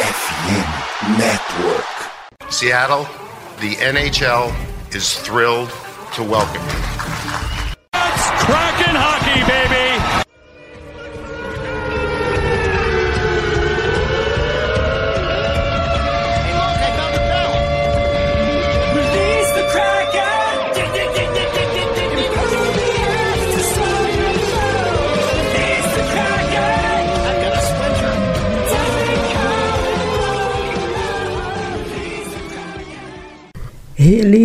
FM 0.00 1.18
Network. 1.18 2.50
Seattle, 2.50 3.02
the 3.60 3.74
NHL 3.76 4.48
is 4.94 5.18
thrilled 5.18 5.70
to 6.14 6.22
welcome 6.22 6.62
you. 6.62 6.89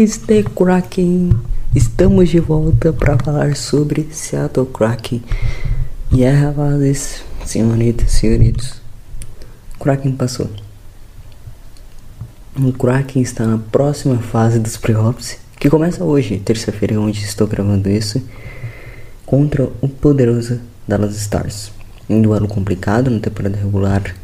Release 0.05 0.19
the 0.27 0.43
Kraken! 0.43 1.31
Estamos 1.73 2.29
de 2.29 2.39
volta 2.39 2.93
para 2.93 3.17
falar 3.17 3.55
sobre 3.55 4.07
Seattle 4.11 4.67
Kraken. 4.67 5.23
E 6.11 6.23
é, 6.23 6.29
rapazes, 6.29 7.23
senhoritas, 7.43 8.11
senhoritos, 8.11 8.79
Kraken 9.79 10.11
passou. 10.11 10.47
O 12.55 12.71
Kraken 12.71 13.23
está 13.23 13.47
na 13.47 13.57
próxima 13.57 14.19
fase 14.19 14.59
dos 14.59 14.77
playoffs, 14.77 15.39
que 15.59 15.71
começa 15.71 16.03
hoje, 16.03 16.37
terça-feira, 16.37 17.01
onde 17.01 17.23
estou 17.23 17.47
gravando 17.47 17.89
isso, 17.89 18.21
contra 19.25 19.67
o 19.81 19.89
poderoso 19.89 20.61
Dallas 20.87 21.15
Stars. 21.15 21.71
Um 22.07 22.21
duelo 22.21 22.47
complicado 22.47 23.09
na 23.09 23.19
temporada 23.19 23.57
regular. 23.57 24.15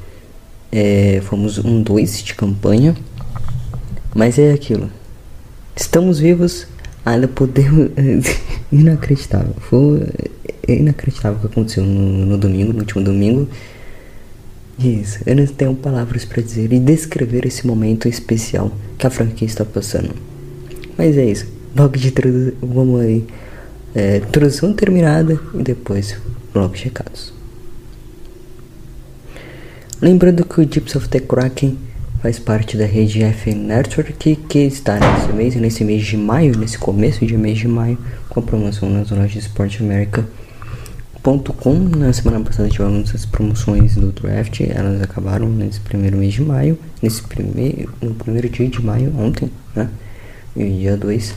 É, 0.71 1.21
fomos 1.23 1.57
um 1.57 1.81
2 1.81 2.21
de 2.21 2.35
campanha, 2.35 2.95
mas 4.13 4.37
é 4.37 4.53
aquilo. 4.53 5.00
Estamos 5.75 6.19
vivos, 6.19 6.67
ainda 7.05 7.27
podemos. 7.27 7.91
inacreditável. 8.71 9.53
Foi 9.59 10.07
é 10.67 10.75
inacreditável 10.75 11.37
o 11.37 11.41
que 11.41 11.47
aconteceu 11.47 11.83
no, 11.83 12.25
no 12.25 12.37
domingo, 12.37 12.73
no 12.73 12.79
último 12.79 13.03
domingo. 13.03 13.47
Isso, 14.79 15.19
eu 15.25 15.35
não 15.35 15.45
tenho 15.45 15.75
palavras 15.75 16.25
para 16.25 16.41
dizer 16.41 16.71
e 16.73 16.79
descrever 16.79 17.45
esse 17.45 17.67
momento 17.67 18.07
especial 18.07 18.71
que 18.97 19.05
a 19.05 19.09
franquia 19.09 19.45
está 19.45 19.65
passando. 19.65 20.13
Mas 20.97 21.17
é 21.17 21.25
isso, 21.25 21.47
bloco 21.75 21.97
de 21.97 22.07
introdução. 22.07 22.53
Vamos 22.61 23.01
aí. 23.01 23.25
É, 23.93 24.17
introdução 24.17 24.73
terminada 24.73 25.39
e 25.53 25.61
depois 25.61 26.15
bloco 26.53 26.75
de 26.75 26.85
recados. 26.85 27.33
Lembrando 30.01 30.45
que 30.45 30.61
o 30.61 30.65
Gyps 30.65 30.95
of 30.95 31.09
the 31.09 31.19
Kraken 31.19 31.77
faz 32.21 32.37
parte 32.37 32.77
da 32.77 32.85
rede 32.85 33.23
FN 33.23 33.55
Network 33.65 34.35
que 34.35 34.59
está 34.59 34.99
nesse 34.99 35.33
mês, 35.33 35.55
nesse 35.55 35.83
mês 35.83 36.05
de 36.05 36.15
maio, 36.15 36.55
nesse 36.55 36.77
começo 36.77 37.25
de 37.25 37.35
mês 37.35 37.57
de 37.57 37.67
maio, 37.67 37.97
com 38.29 38.39
a 38.39 38.43
promoção 38.43 38.87
nas 38.91 39.09
lojas 39.09 39.31
de 39.31 39.39
Esporte 39.39 39.81
América.com. 39.81 41.73
Na 41.97 42.13
semana 42.13 42.39
passada 42.41 42.69
tivemos 42.69 43.15
as 43.15 43.25
promoções 43.25 43.95
do 43.95 44.11
draft, 44.11 44.61
elas 44.61 45.01
acabaram 45.01 45.49
nesse 45.49 45.79
primeiro 45.79 46.15
mês 46.15 46.33
de 46.33 46.43
maio, 46.43 46.77
nesse 47.01 47.23
primeiro, 47.23 47.91
no 47.99 48.13
primeiro 48.13 48.47
dia 48.49 48.67
de 48.67 48.85
maio, 48.85 49.11
ontem, 49.17 49.51
né? 49.75 49.89
E 50.55 50.63
dia 50.63 50.95
2. 50.95 51.33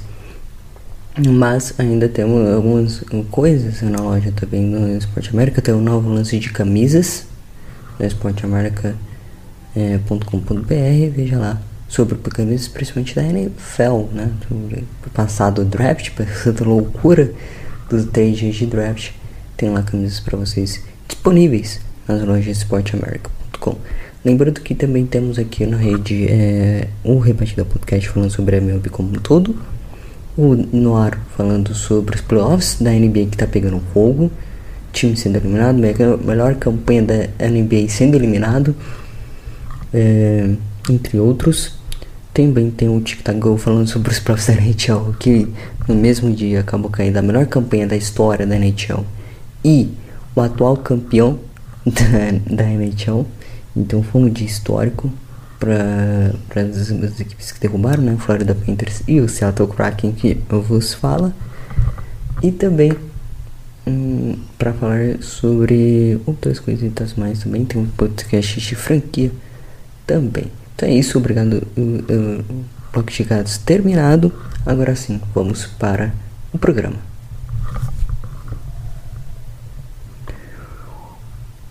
Mas 1.29 1.73
ainda 1.79 2.11
temos 2.11 2.47
algumas 2.53 3.03
coisas 3.31 3.81
na 3.81 4.03
loja 4.03 4.33
também 4.33 4.65
no 4.65 4.99
Esporte 4.99 5.31
América. 5.31 5.63
Tem 5.63 5.73
um 5.73 5.81
novo 5.81 6.11
lance 6.11 6.39
de 6.39 6.51
camisas 6.51 7.27
no 7.99 8.05
esporteamerica.com.br. 9.75 11.15
Veja 11.15 11.39
lá 11.39 11.61
sobre 11.89 12.17
camisas, 12.31 12.69
principalmente 12.69 13.15
da 13.15 13.23
NFL, 13.23 14.13
né? 14.13 14.31
Do 14.51 15.11
passado 15.13 15.65
draft, 15.65 16.11
passada 16.17 16.65
loucura 16.65 17.33
dos 17.89 18.05
três 18.07 18.39
dias 18.39 18.57
de 18.57 18.67
draft. 18.67 19.13
Tem 19.57 19.71
lá 19.71 19.83
camisas 19.83 20.21
para 20.21 20.37
vocês 20.37 20.83
disponíveis 21.07 21.81
nas 22.09 22.23
lojas 22.23 22.59
esporteamerica.com. 22.59 23.77
Lembrando 24.25 24.61
que 24.61 24.75
também 24.75 25.05
temos 25.05 25.39
aqui 25.39 25.67
na 25.67 25.77
rede 25.77 26.27
é, 26.29 26.89
o 27.03 27.19
Rebatida 27.19 27.65
Podcast 27.65 28.09
falando 28.09 28.31
sobre 28.31 28.57
a 28.57 28.59
MLB 28.59 28.89
como 28.89 29.11
um 29.11 29.21
todo 29.21 29.55
o 30.37 30.55
Noir 30.55 31.19
falando 31.37 31.75
sobre 31.75 32.17
os 32.17 32.21
playoffs 32.21 32.77
da 32.81 32.91
NBA 32.91 33.27
que 33.27 33.37
tá 33.37 33.47
pegando 33.47 33.81
fogo, 33.93 34.31
time 34.93 35.17
sendo 35.17 35.37
eliminado, 35.37 35.77
melhor, 35.79 36.19
melhor 36.19 36.55
campanha 36.57 37.03
da 37.03 37.49
NBA 37.49 37.89
sendo 37.89 38.17
eliminado, 38.17 38.75
é, 39.95 40.51
entre 40.91 41.19
outros. 41.19 41.73
Também 42.35 42.69
tem 42.69 42.89
o 42.89 43.01
Tic 43.01 43.23
Tac 43.23 43.39
Go 43.39 43.57
falando 43.57 43.89
sobre 43.89 44.11
os 44.11 44.19
playoffs 44.19 44.49
da 44.49 44.61
NHL, 44.61 45.15
que 45.21 45.49
no 45.87 45.95
mesmo 45.95 46.35
dia 46.35 46.61
acabou 46.61 46.91
caindo 46.91 47.17
a 47.17 47.23
melhor 47.23 47.47
campanha 47.47 47.87
da 47.87 47.97
história 47.97 48.45
da 48.45 48.57
NHL 48.57 49.05
e 49.65 49.89
o 50.35 50.41
atual 50.41 50.77
campeão 50.77 51.39
da, 51.87 52.55
da 52.57 52.65
NHL. 52.65 53.25
Então 53.77 54.03
foi 54.03 54.23
um 54.23 54.29
dia 54.29 54.47
histórico 54.47 55.13
para 55.61 56.61
as, 56.61 56.91
as 56.91 57.21
equipes 57.21 57.53
que 57.53 57.61
derrubaram, 57.61 58.03
né? 58.03 58.17
Florida 58.19 58.55
Panthers 58.55 59.03
e 59.07 59.21
o 59.21 59.29
Seattle 59.29 59.69
Kraken 59.69 60.11
que 60.11 60.37
eu 60.51 60.61
vos 60.61 60.93
falo. 60.93 61.33
E 62.43 62.51
também 62.51 62.93
hum, 63.87 64.37
para 64.59 64.73
falar 64.73 65.23
sobre 65.23 66.21
outras 66.27 66.59
coisitas 66.59 67.15
mais 67.15 67.39
também 67.39 67.65
tem 67.65 67.81
um 67.81 67.87
podcast 67.87 68.61
de 68.61 68.75
franquia 68.75 69.31
também. 70.07 70.47
Então 70.75 70.89
é 70.89 70.93
isso, 70.93 71.19
obrigado. 71.19 71.67
O, 71.77 71.81
o 71.81 72.65
bloco 72.93 73.11
de 73.11 73.19
recados 73.19 73.59
terminado. 73.59 74.33
Agora 74.65 74.95
sim, 74.97 75.21
vamos 75.35 75.67
para 75.67 76.13
o 76.53 76.59
programa. 76.59 76.97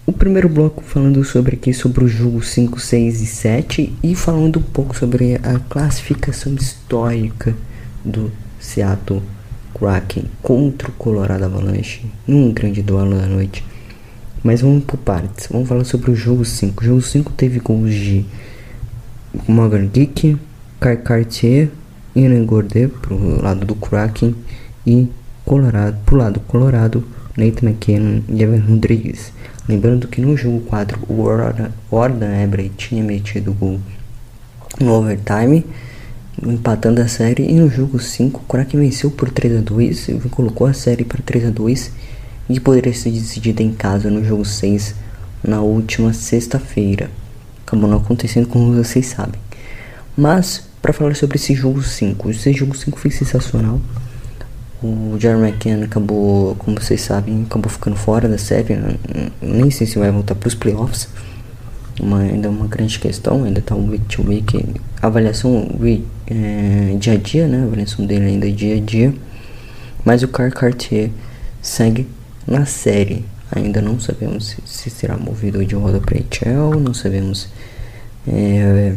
O 0.05 0.11
primeiro 0.11 0.49
bloco 0.49 0.83
falando 0.83 1.23
sobre 1.23 1.55
aqui 1.55 1.73
sobre 1.73 2.03
o 2.03 2.07
jogo 2.07 2.43
5, 2.43 2.79
6 2.79 3.21
e 3.21 3.25
7 3.25 3.95
e 4.03 4.15
falando 4.15 4.59
um 4.59 4.63
pouco 4.63 4.95
sobre 4.95 5.35
a 5.35 5.59
classificação 5.69 6.53
histórica 6.55 7.55
do 8.03 8.29
Seattle 8.59 9.21
Kraken 9.73 10.25
contra 10.41 10.89
o 10.89 10.93
Colorado 10.93 11.45
Avalanche 11.45 12.05
num 12.27 12.51
grande 12.51 12.81
duelo 12.81 13.17
da 13.17 13.25
noite. 13.25 13.63
Mas 14.43 14.61
vamos 14.61 14.83
por 14.83 14.97
partes. 14.97 15.47
Vamos 15.49 15.69
falar 15.69 15.85
sobre 15.85 16.11
o 16.11 16.15
jogo 16.15 16.43
5. 16.43 16.83
O 16.83 16.85
jogo 16.85 17.01
5 17.01 17.31
teve 17.31 17.59
gols 17.59 17.93
de 17.93 18.25
Morgan 19.47 19.87
Geek, 19.87 20.37
Car 20.79 20.97
Cartier, 20.97 21.69
Ian 22.13 22.45
Gourdet 22.45 22.89
pro 22.89 23.41
lado 23.41 23.65
do 23.65 23.73
Kraken 23.73 24.35
e 24.85 25.07
Colorado 25.45 25.97
pro 26.05 26.17
lado 26.17 26.33
do 26.33 26.39
Colorado, 26.41 27.03
Nathan 27.37 27.69
McKinnon 27.69 28.21
e 28.27 28.43
Evan 28.43 28.59
Rodrigues. 28.67 29.31
Lembrando 29.67 30.09
que 30.09 30.19
no 30.19 30.35
jogo 30.35 30.59
4 30.67 30.99
o 31.07 31.23
Warden 31.89 32.43
Ebrey 32.43 32.69
tinha 32.75 33.01
metido 33.01 33.53
gol 33.53 33.79
no 34.79 34.91
overtime, 34.93 35.65
empatando 36.45 37.01
a 37.01 37.07
série. 37.07 37.43
E 37.43 37.53
no 37.53 37.69
jogo 37.69 37.97
5 37.97 38.41
o 38.41 38.43
Kraken 38.43 38.79
venceu 38.79 39.09
por 39.09 39.31
3 39.31 39.59
a 39.59 39.61
2 39.61 40.09
e 40.09 40.13
colocou 40.29 40.67
a 40.67 40.73
série 40.73 41.05
para 41.05 41.21
3 41.21 41.45
a 41.45 41.49
2 41.49 41.91
e 42.49 42.59
poderia 42.59 42.93
ser 42.93 43.11
decidida 43.11 43.63
em 43.63 43.73
casa 43.73 44.09
no 44.09 44.23
jogo 44.23 44.45
6 44.45 44.95
na 45.43 45.61
última 45.61 46.13
sexta-feira. 46.13 47.09
Acabou 47.65 47.89
não 47.89 47.97
acontecendo 47.97 48.47
como 48.47 48.73
vocês 48.73 49.07
sabem. 49.07 49.39
Mas, 50.15 50.67
para 50.81 50.93
falar 50.93 51.15
sobre 51.15 51.37
esse 51.37 51.55
jogo 51.55 51.81
5, 51.81 52.29
esse 52.29 52.53
jogo 52.53 52.75
5 52.75 52.99
foi 52.99 53.11
sensacional. 53.11 53.79
O 54.81 55.17
Jeremy 55.17 55.47
McKenna 55.47 55.85
acabou, 55.85 56.55
como 56.55 56.79
vocês 56.79 57.01
sabem, 57.01 57.43
acabou 57.43 57.71
ficando 57.71 57.95
fora 57.95 58.27
da 58.27 58.37
série. 58.37 58.75
Né? 58.75 58.95
Nem 59.41 59.71
sei 59.71 59.87
se 59.87 59.97
vai 59.97 60.11
voltar 60.11 60.35
para 60.35 60.47
os 60.47 60.55
playoffs. 60.55 61.07
Uma, 61.99 62.19
ainda 62.19 62.47
é 62.47 62.51
uma 62.51 62.67
grande 62.67 62.99
questão. 62.99 63.45
Ainda 63.45 63.59
está 63.59 63.75
um 63.75 63.89
week 63.89 64.05
to 64.05 64.27
week. 64.27 64.65
Avaliação 65.01 65.69
é, 66.27 66.95
dia 66.99 67.13
a 67.13 67.17
dia, 67.17 67.47
né? 67.47 67.61
A 67.61 67.63
avaliação 67.63 68.05
dele 68.05 68.25
ainda 68.25 68.47
é 68.47 68.51
dia 68.51 68.75
a 68.75 68.79
dia. 68.79 69.13
Mas 70.03 70.21
o 70.21 70.27
Car 70.27 70.51
Cartier 70.51 71.09
segue 71.61 72.05
na 72.47 72.65
série. 72.65 73.25
Ainda 73.51 73.81
não 73.81 73.99
sabemos 73.99 74.47
se, 74.47 74.57
se 74.65 74.89
será 74.89 75.17
movido 75.17 75.63
de 75.65 75.75
volta 75.75 75.99
para 75.99 76.17
HL. 76.17 76.79
Não 76.79 76.93
sabemos. 76.93 77.49
É, 78.27 78.95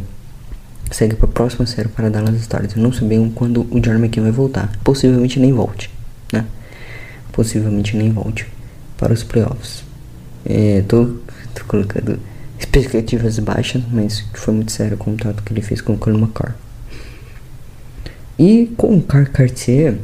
segue 0.91 1.17
para 1.17 1.29
a 1.29 1.33
próxima 1.33 1.67
série 1.67 1.89
para 1.89 2.09
Dallas 2.09 2.41
Stars. 2.41 2.75
Não 2.75 2.93
sabemos 2.93 3.33
quando 3.35 3.63
o 3.71 3.79
McKinnon 3.79 4.25
vai 4.25 4.33
voltar. 4.33 4.73
Possivelmente 4.83 5.39
nem 5.39 5.53
volte, 5.53 5.91
né? 6.33 6.45
Possivelmente 7.33 7.97
nem 7.97 8.11
volte 8.11 8.47
para 8.97 9.13
os 9.13 9.23
playoffs. 9.23 9.85
É, 10.45 10.83
tô, 10.89 11.17
tô 11.55 11.65
colocando 11.67 12.19
expectativas 12.59 13.39
baixas, 13.39 13.83
mas 13.91 14.25
foi 14.33 14.55
muito 14.55 14.73
sério 14.73 14.95
o 14.95 14.99
contato 14.99 15.43
que 15.43 15.53
ele 15.53 15.61
fez 15.61 15.81
com 15.81 15.95
o 15.95 15.99
Colin 15.99 16.19
McCarr. 16.19 16.55
E 18.39 18.73
com 18.77 18.97
o 18.97 19.03
Car 19.03 19.31
Cartier, 19.31 19.99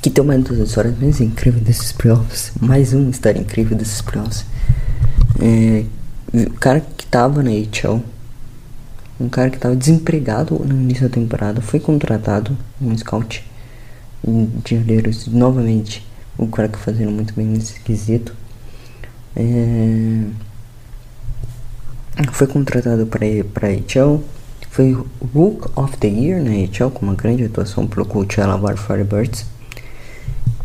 que 0.00 0.10
tem 0.10 0.22
uma 0.22 0.38
das 0.38 0.58
histórias 0.58 0.98
mais 0.98 1.20
incríveis 1.20 1.64
desses 1.64 1.92
playoffs, 1.92 2.52
mais 2.60 2.92
uma 2.92 3.10
história 3.10 3.38
incrível 3.40 3.76
desses 3.76 4.00
playoffs. 4.00 4.44
É, 5.40 5.84
O 6.32 6.54
cara 6.54 6.80
que 6.80 7.06
tava 7.06 7.42
na 7.42 7.50
HL, 7.50 8.00
um 9.20 9.28
cara 9.28 9.50
que 9.50 9.58
tava 9.58 9.76
desempregado 9.76 10.58
no 10.58 10.74
início 10.74 11.08
da 11.08 11.14
temporada, 11.14 11.60
foi 11.60 11.80
contratado, 11.80 12.56
um 12.80 12.96
scout 12.96 13.44
de 14.64 14.76
olheiros 14.76 15.26
novamente. 15.26 16.06
O 16.38 16.46
cara 16.46 16.68
que 16.68 16.78
fazendo 16.78 17.10
muito 17.10 17.34
bem 17.34 17.46
nesse 17.46 17.80
quesito. 17.80 18.34
É... 19.36 20.24
Foi 22.32 22.46
contratado 22.46 23.06
para 23.06 23.26
para 23.52 23.68
HL. 23.68 24.20
Foi 24.70 24.92
Rook 25.34 25.68
of 25.74 25.96
the 25.98 26.08
Year 26.08 26.42
na 26.42 26.50
HL 26.50 26.90
com 26.90 27.04
uma 27.04 27.14
grande 27.14 27.44
atuação 27.44 27.86
pelo 27.86 28.06
Coachella 28.06 28.76
Firebirds. 28.76 29.46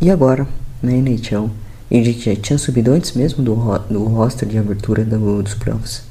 E 0.01 0.11
agora, 0.11 0.47
na 0.81 0.91
NHL, 0.91 1.49
ele 1.89 2.11
já 2.13 2.35
tinha 2.35 2.57
subido 2.57 2.91
antes 2.91 3.13
mesmo 3.13 3.43
do, 3.43 3.55
do 3.89 4.03
roster 4.05 4.47
de 4.47 4.57
abertura 4.57 5.03
do, 5.05 5.41
dos 5.41 5.53
playoffs. 5.53 6.03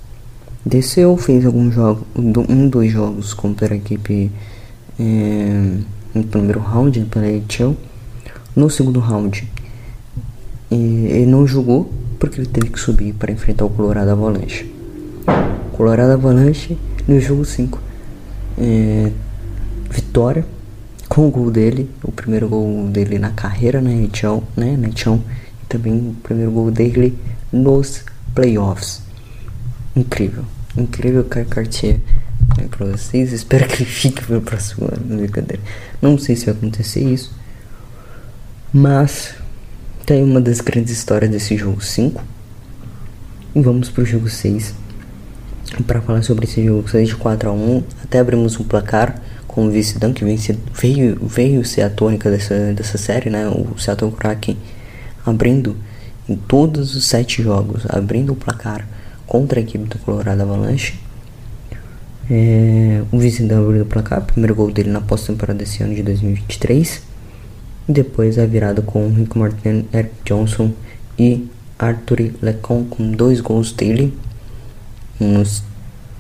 Desceu, 0.65 1.17
fez 1.17 1.45
alguns 1.45 1.75
jogos, 1.75 2.05
um, 2.17 2.69
dois 2.69 2.91
jogos 2.91 3.35
contra 3.35 3.75
a 3.75 3.77
equipe 3.77 4.33
é, 4.99 5.79
no 6.15 6.25
primeiro 6.25 6.61
round 6.61 6.99
pela 7.07 7.27
NHL. 7.27 7.77
No 8.57 8.71
segundo 8.71 9.01
round, 9.01 9.47
ele 10.71 11.27
não 11.27 11.47
jogou 11.47 11.93
porque 12.19 12.41
ele 12.41 12.49
teve 12.49 12.71
que 12.71 12.81
subir 12.81 13.13
para 13.13 13.31
enfrentar 13.31 13.67
o 13.67 13.71
Colorado 13.71 14.11
Avalanche. 14.11 14.73
Colorado 15.73 16.13
Avalanche 16.13 16.79
no 17.07 17.21
jogo 17.21 17.45
5. 17.45 17.81
É, 18.57 19.11
vitória 19.91 20.47
com 21.15 21.29
o 21.29 21.31
gol 21.31 21.49
dele, 21.49 21.89
o 22.03 22.11
primeiro 22.11 22.49
gol 22.49 22.89
dele 22.89 23.21
na 23.21 23.31
carreira 23.31 23.81
na 23.81 23.93
NHL, 23.93 24.43
né, 24.57 24.77
na 24.77 24.89
NHL, 24.89 25.21
e 25.63 25.67
também 25.69 25.93
o 25.93 26.17
primeiro 26.21 26.51
gol 26.51 26.73
dele 26.73 27.17
nos 27.53 28.03
playoffs. 28.35 29.01
Incrível, 29.95 30.45
incrível 30.77 31.23
Kai 31.23 31.45
Cartier 31.45 32.01
né, 32.59 32.67
pra 32.69 32.87
vocês. 32.87 33.33
Espero 33.33 33.69
que 33.69 33.85
ele 33.85 33.85
fique 33.85 34.25
pro 34.25 34.41
próximo 34.41 34.89
ano, 34.91 35.19
brincadeira. 35.19 35.63
Não 36.03 36.19
sei 36.19 36.35
se 36.35 36.47
vai 36.47 36.55
acontecer 36.55 37.05
isso, 37.05 37.33
mas 38.73 39.37
tem 40.05 40.21
uma 40.21 40.41
das 40.41 40.61
grandes 40.61 40.93
histórias 40.93 41.31
desse 41.31 41.57
jogo 41.57 41.81
5. 41.81 42.21
E 43.55 43.63
vamos 43.63 43.89
pro 43.89 44.05
jogo 44.05 44.29
6. 44.29 44.75
Para 45.87 46.03
falar 46.03 46.23
sobre 46.23 46.45
esse 46.45 46.65
jogo 46.65 46.89
6 46.89 47.11
de 47.11 47.15
4 47.15 47.49
a 47.49 47.53
1 47.53 47.85
até 48.03 48.19
abrimos 48.19 48.59
um 48.59 48.65
placar 48.65 49.23
com 49.55 49.69
o 49.69 49.71
vice-dan 49.71 50.13
que 50.13 50.25
vence, 50.25 50.59
veio, 50.75 51.17
veio 51.23 51.65
ser 51.65 51.83
a 51.83 51.91
tônica 51.91 52.29
dessa, 52.29 52.73
dessa 52.73 52.99
série, 52.99 53.31
né? 53.31 53.47
O 53.49 53.79
Seattle 53.79 54.11
Kraken 54.11 54.57
abrindo 55.25 55.77
em 56.29 56.35
todos 56.35 56.97
os 56.97 57.07
sete 57.07 57.41
jogos, 57.41 57.85
abrindo 57.89 58.33
o 58.33 58.37
placar 58.37 58.85
contra 59.27 59.61
a 59.61 59.63
equipe 59.63 59.85
do 59.85 59.97
Colorado 60.01 60.43
Avalanche. 60.43 60.99
É, 62.29 63.03
o 63.13 63.19
vice-dan 63.19 63.61
abriu 63.61 63.83
o 63.83 63.87
placar, 63.87 64.23
primeiro 64.23 64.57
gol 64.57 64.73
dele 64.73 64.91
na 64.91 65.01
pós-temporada 65.01 65.61
desse 65.61 65.85
ano 65.85 65.95
de 65.95 66.03
2023. 66.03 67.03
E 67.89 67.93
depois 67.93 68.39
a 68.41 68.47
virada 68.47 68.83
com 68.83 69.09
Rick 69.09 69.39
Martin, 69.39 69.87
Eric 69.93 70.15
Johnson 70.25 70.73
e 71.17 71.49
Arthur 71.79 72.33
Lecon 72.43 72.85
com 72.85 73.13
dois 73.13 73.41
gols 73.41 73.71
dele 73.71 74.13
nos 75.21 75.63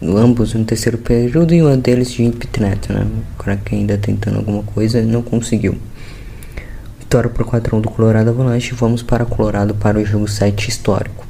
ambos 0.06 0.55
no 0.55 0.65
terceiro 0.65 0.99
período 0.99 1.55
e 1.55 1.62
um 1.62 1.79
deles 1.79 2.12
de 2.12 2.31
Pitnet, 2.31 2.93
né? 2.93 3.06
O 3.35 3.43
cara 3.43 3.56
que 3.56 3.75
ainda 3.75 3.97
tentando 3.97 4.39
alguma 4.39 4.62
coisa 4.62 5.03
não 5.03 5.23
conseguiu. 5.23 5.77
Vitória 6.99 7.31
por 7.31 7.45
4 7.45 7.77
1 7.77 7.81
do 7.81 7.91
Colorado 7.91 8.31
Avalanche. 8.31 8.75
Vamos 8.75 9.03
para 9.03 9.25
Colorado 9.25 9.75
para 9.75 9.99
o 9.99 10.05
jogo 10.05 10.29
7 10.29 10.69
histórico. 10.69 11.27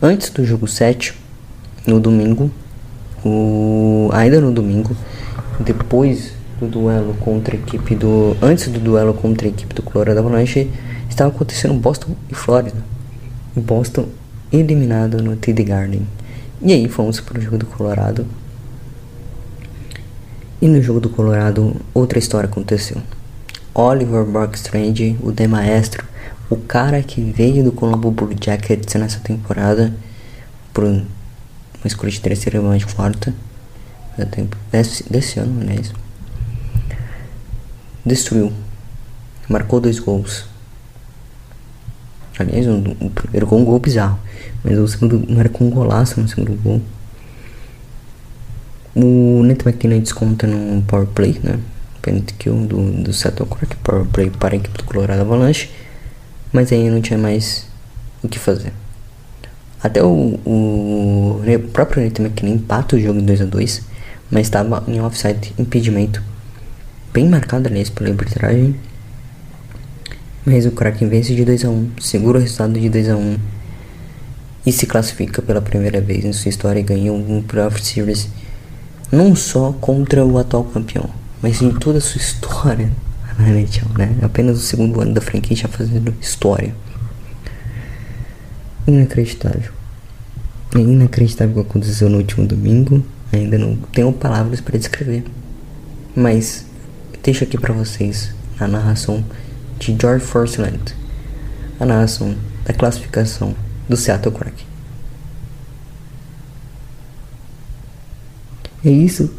Antes 0.00 0.30
do 0.30 0.44
jogo 0.44 0.66
7, 0.66 1.14
no 1.86 2.00
domingo, 2.00 2.50
o... 3.24 4.08
ainda 4.12 4.40
no 4.40 4.50
domingo, 4.50 4.96
depois 5.60 6.32
do 6.58 6.66
duelo 6.66 7.14
contra 7.20 7.56
a 7.56 7.58
equipe 7.58 7.94
do. 7.94 8.36
Antes 8.40 8.68
do 8.68 8.80
duelo 8.80 9.14
contra 9.14 9.46
a 9.46 9.50
equipe 9.50 9.74
do 9.74 9.82
Colorado 9.82 10.18
Avalanche, 10.18 10.70
estava 11.08 11.30
acontecendo 11.30 11.74
Boston 11.74 12.14
e 12.30 12.34
Flórida. 12.34 12.82
Boston 13.54 14.06
eliminado 14.52 15.22
no 15.22 15.36
TD 15.36 15.64
Garden. 15.64 16.06
E 16.64 16.72
aí 16.72 16.88
fomos 16.88 17.18
para 17.18 17.38
o 17.38 17.42
jogo 17.42 17.58
do 17.58 17.66
Colorado. 17.66 18.24
E 20.60 20.68
no 20.68 20.80
jogo 20.80 21.00
do 21.00 21.10
Colorado, 21.10 21.74
outra 21.92 22.20
história 22.20 22.48
aconteceu. 22.48 23.02
Oliver 23.74 24.24
Barkstrand, 24.24 25.16
o 25.20 25.32
The 25.32 25.48
Maestro, 25.48 26.06
o 26.48 26.56
cara 26.56 27.02
que 27.02 27.20
veio 27.20 27.64
do 27.64 27.72
Colombo 27.72 28.12
Blue 28.12 28.36
Jackets 28.40 28.94
nessa 28.94 29.18
temporada 29.18 29.92
por 30.72 30.84
uma 30.84 31.04
escolha 31.84 32.12
de 32.12 32.20
terceira 32.20 32.62
mais 32.62 32.84
quarta 32.84 33.34
desse, 34.70 35.10
desse 35.10 35.40
ano, 35.40 35.62
aliás. 35.62 35.92
Destruiu. 38.06 38.52
Marcou 39.48 39.80
dois 39.80 39.98
gols. 39.98 40.44
Aliás, 42.38 42.68
o, 42.68 42.76
o 43.00 43.10
primeiro 43.10 43.48
gol 43.48 43.60
um 43.60 43.64
gol 43.64 43.80
bizarro. 43.80 44.18
Mas 44.64 44.78
o 44.78 44.86
segundo 44.86 45.26
era 45.38 45.48
com 45.48 45.66
um 45.66 45.70
golaço 45.70 46.20
no 46.20 46.28
segundo 46.28 46.52
gol. 46.62 46.80
O 48.94 49.42
Neto 49.42 49.68
McKinnon 49.68 50.00
desconta 50.00 50.46
no 50.46 50.82
power 50.82 51.06
play, 51.06 51.40
né? 51.42 51.58
Penalty 52.02 52.34
kill 52.34 52.66
do, 52.66 53.02
do 53.02 53.12
Seattle 53.12 53.48
Crack 53.48 53.76
power 53.76 54.04
play 54.06 54.30
para 54.30 54.54
a 54.54 54.56
equipe 54.56 54.76
do 54.76 54.84
Colorado 54.84 55.20
Avalanche. 55.20 55.70
Mas 56.52 56.70
aí 56.72 56.90
não 56.90 57.00
tinha 57.00 57.18
mais 57.18 57.66
o 58.22 58.28
que 58.28 58.38
fazer. 58.38 58.72
Até 59.82 60.02
o, 60.02 60.38
o, 60.44 61.42
o 61.42 61.68
próprio 61.72 62.02
Neto 62.02 62.22
McKinnon 62.22 62.54
empata 62.54 62.96
o 62.96 63.00
jogo 63.00 63.18
em 63.18 63.26
2x2. 63.26 63.82
Mas 64.30 64.46
estava 64.46 64.84
em 64.86 65.00
offside 65.00 65.52
impedimento. 65.58 66.22
Bem 67.12 67.28
marcado, 67.28 67.68
aliás, 67.68 67.90
pela 67.90 68.10
arbitragem. 68.10 68.76
Mas 70.44 70.66
o 70.66 70.70
Kraken 70.70 71.08
vence 71.08 71.34
de 71.34 71.44
2x1. 71.44 71.88
Segura 72.00 72.38
o 72.38 72.40
resultado 72.40 72.78
de 72.78 72.88
2x1 72.88 73.38
e 74.64 74.72
se 74.72 74.86
classifica 74.86 75.42
pela 75.42 75.60
primeira 75.60 76.00
vez 76.00 76.24
em 76.24 76.32
sua 76.32 76.48
história 76.48 76.80
e 76.80 76.82
ganha 76.82 77.12
um 77.12 77.42
Playoff 77.42 77.84
Series 77.84 78.28
não 79.10 79.36
só 79.36 79.72
contra 79.72 80.24
o 80.24 80.38
atual 80.38 80.64
campeão, 80.64 81.10
mas 81.42 81.60
em 81.60 81.70
toda 81.70 81.98
a 81.98 82.00
sua 82.00 82.18
história 82.18 82.90
na 83.38 83.48
NHL, 83.50 83.98
né? 83.98 84.16
Apenas 84.22 84.56
o 84.56 84.60
segundo 84.60 85.00
ano 85.00 85.12
da 85.12 85.20
franquia 85.20 85.56
já 85.56 85.68
fazendo 85.68 86.14
história. 86.20 86.74
Inacreditável. 88.86 89.70
É 90.74 90.78
inacreditável 90.78 91.52
o 91.52 91.62
que 91.62 91.70
aconteceu 91.70 92.08
no 92.08 92.18
último 92.18 92.46
domingo. 92.46 93.04
Ainda 93.30 93.58
não 93.58 93.76
tenho 93.76 94.12
palavras 94.12 94.60
para 94.60 94.78
descrever. 94.78 95.24
Mas 96.16 96.64
deixo 97.22 97.44
aqui 97.44 97.58
para 97.58 97.74
vocês 97.74 98.34
a 98.58 98.66
narração 98.66 99.24
de 99.78 99.96
George 100.00 100.24
Forceland. 100.24 100.94
A 101.78 101.84
narração 101.84 102.34
da 102.64 102.72
classificação 102.72 103.54
do 103.92 103.96
Seattle 103.96 104.34
Kraken. 104.34 104.66
É 108.82 108.90
isso, 108.90 109.30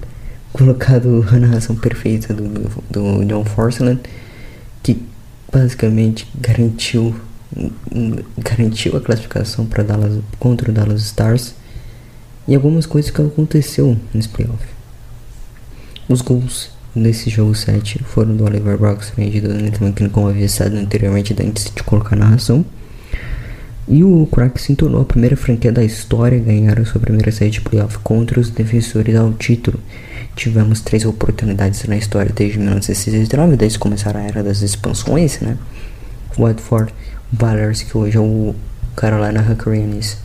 colocado 0.53 1.25
a 1.31 1.39
narração 1.39 1.75
perfeita 1.75 2.35
do, 2.35 2.69
do 2.89 3.25
John 3.25 3.43
Forsland, 3.43 3.99
que 4.83 5.01
basicamente 5.51 6.27
garantiu 6.39 7.15
garantiu 8.39 8.97
a 8.97 9.01
classificação 9.01 9.67
para 9.67 9.83
Dallas 9.83 10.23
contra 10.39 10.71
o 10.71 10.73
Dallas 10.73 11.03
Stars 11.03 11.53
e 12.47 12.55
algumas 12.55 12.87
coisas 12.87 13.11
que 13.11 13.21
aconteceu 13.21 13.95
nesse 14.11 14.29
playoff. 14.29 14.65
Os 16.09 16.21
gols 16.21 16.71
nesse 16.95 17.29
jogo 17.29 17.53
7 17.53 18.03
foram 18.03 18.35
do 18.35 18.43
Oliver 18.43 18.75
Brox, 18.77 19.13
e 19.17 19.39
do 19.39 19.49
Nathan 19.49 19.85
McKinnon, 19.85 20.09
como 20.09 20.29
havia 20.29 20.49
sido 20.49 20.77
anteriormente 20.77 21.35
antes 21.39 21.71
de 21.73 21.83
colocar 21.83 22.15
a 22.15 22.19
narração. 22.19 22.65
E 23.87 24.03
o 24.03 24.25
Crack 24.27 24.61
se 24.61 24.75
tornou 24.75 25.01
a 25.01 25.05
primeira 25.05 25.35
franquia 25.35 25.71
da 25.71 25.83
história 25.83 26.37
a 26.37 26.41
ganhar 26.41 26.79
a 26.79 26.85
sua 26.85 27.01
primeira 27.01 27.31
série 27.31 27.51
de 27.51 27.61
playoff 27.61 27.99
contra 27.99 28.39
os 28.39 28.49
defensores 28.49 29.15
ao 29.15 29.33
título. 29.33 29.79
Tivemos 30.35 30.81
três 30.81 31.05
oportunidades 31.05 31.83
na 31.85 31.97
história 31.97 32.31
desde 32.33 32.57
1969, 32.57 33.57
desde 33.57 33.77
começar 33.77 34.15
a 34.15 34.21
era 34.21 34.41
das 34.41 34.61
expansões, 34.61 35.39
né? 35.41 35.57
Watford, 36.37 36.93
Ballers, 37.31 37.83
que 37.83 37.97
hoje 37.97 38.17
é 38.17 38.21
o 38.21 38.55
Carolina 38.95 39.41
Hurricanes, 39.41 40.17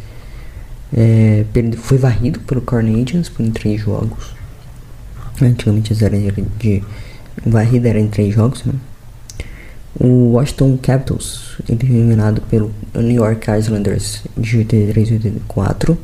é, 0.96 1.44
foi 1.76 1.98
varrido 1.98 2.40
pelo 2.40 2.62
Canadiens 2.62 3.28
por 3.28 3.46
três 3.50 3.80
jogos. 3.80 4.34
Antigamente 5.40 5.92
era 6.02 6.16
de 6.16 6.82
varrida 7.44 7.88
era 7.88 8.00
em 8.00 8.08
três 8.08 8.34
jogos, 8.34 8.64
né? 8.64 8.74
O 10.00 10.34
Washington 10.34 10.78
Capitals 10.80 11.56
ele 11.68 11.84
foi 11.84 11.96
eliminado 11.96 12.40
pelo 12.42 12.72
New 12.94 13.16
York 13.16 13.50
Islanders 13.50 14.22
de 14.36 14.58
83 14.58 15.08
e 15.08 15.12
84. 15.14 15.98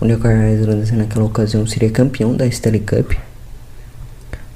O 0.00 0.04
New 0.04 0.18
York 0.18 0.60
Islanders 0.60 0.90
naquela 0.90 1.24
ocasião 1.24 1.64
seria 1.64 1.88
campeão 1.90 2.34
da 2.34 2.44
Stanley 2.46 2.80
Cup. 2.80 3.12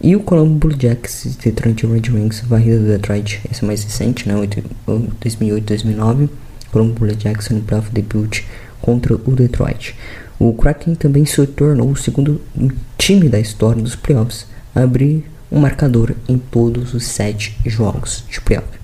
E 0.02 0.16
o 0.16 0.20
Colombo 0.20 0.58
Blue 0.58 0.76
Jackets 0.76 1.36
de 1.36 1.52
Toronto 1.52 1.86
Red 1.86 2.10
Wings, 2.10 2.40
varrida 2.40 2.78
do 2.78 2.86
Detroit, 2.86 3.40
essa 3.48 3.64
é 3.64 3.66
mais 3.66 3.84
recente, 3.84 4.28
né, 4.28 4.34
2008-2009. 4.86 6.28
Colombo 6.72 6.94
Blue 6.94 7.10
Jackets 7.10 7.50
no 7.50 7.60
playoff 7.60 7.90
debut 7.92 8.42
contra 8.80 9.14
o 9.14 9.36
Detroit. 9.36 9.94
O 10.36 10.52
Kraken 10.54 10.96
também 10.96 11.24
se 11.26 11.46
tornou 11.46 11.90
o 11.90 11.96
segundo 11.96 12.40
time 12.98 13.28
da 13.28 13.38
história 13.38 13.80
dos 13.80 13.94
playoffs 13.94 14.46
a 14.74 14.80
abrir 14.80 15.24
um 15.52 15.60
marcador 15.60 16.14
em 16.28 16.38
todos 16.38 16.92
os 16.92 17.04
sete 17.04 17.56
jogos 17.66 18.24
de 18.28 18.40
playoff. 18.40 18.79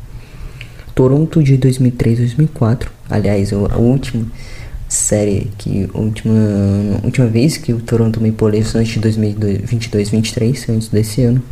Toronto 0.96 1.42
de 1.42 1.58
2003-2004, 1.58 2.88
aliás, 3.10 3.52
a 3.52 3.76
última 3.76 4.24
série 4.88 5.52
que 5.58 5.90
última, 5.92 6.34
última 7.04 7.26
vez 7.26 7.58
que 7.58 7.74
o 7.74 7.80
Toronto 7.82 8.18
Maple 8.18 8.52
Leafs 8.52 8.74
antes 8.74 8.94
de 8.94 9.06
2022-23, 9.06 10.70
antes 10.74 10.88
desse 10.88 11.22
ano, 11.22 11.42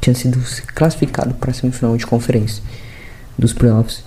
tinha 0.00 0.14
sido 0.14 0.40
classificado 0.74 1.34
para 1.34 1.50
a 1.50 1.54
semifinal 1.54 1.94
de 1.98 2.06
conferência 2.06 2.62
dos 3.38 3.52
playoffs 3.52 4.04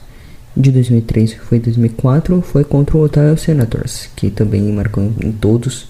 de 0.57 0.71
2003 0.71 1.33
foi 1.33 1.59
2004 1.59 2.41
foi 2.41 2.63
contra 2.63 2.97
o 2.97 3.01
Ottawa 3.01 3.37
Senators 3.37 4.09
que 4.15 4.29
também 4.29 4.61
marcou 4.71 5.11
em 5.21 5.31
todos 5.31 5.87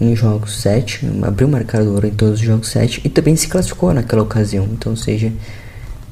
em 0.00 0.16
jogos 0.16 0.60
7 0.60 1.06
abriu 1.22 1.48
marcador 1.48 2.04
em 2.06 2.10
todos 2.10 2.40
os 2.40 2.46
jogos 2.46 2.68
7 2.68 3.02
e 3.04 3.08
também 3.08 3.36
se 3.36 3.48
classificou 3.48 3.92
naquela 3.92 4.22
ocasião. 4.22 4.66
Então 4.72 4.92
ou 4.92 4.96
seja 4.96 5.32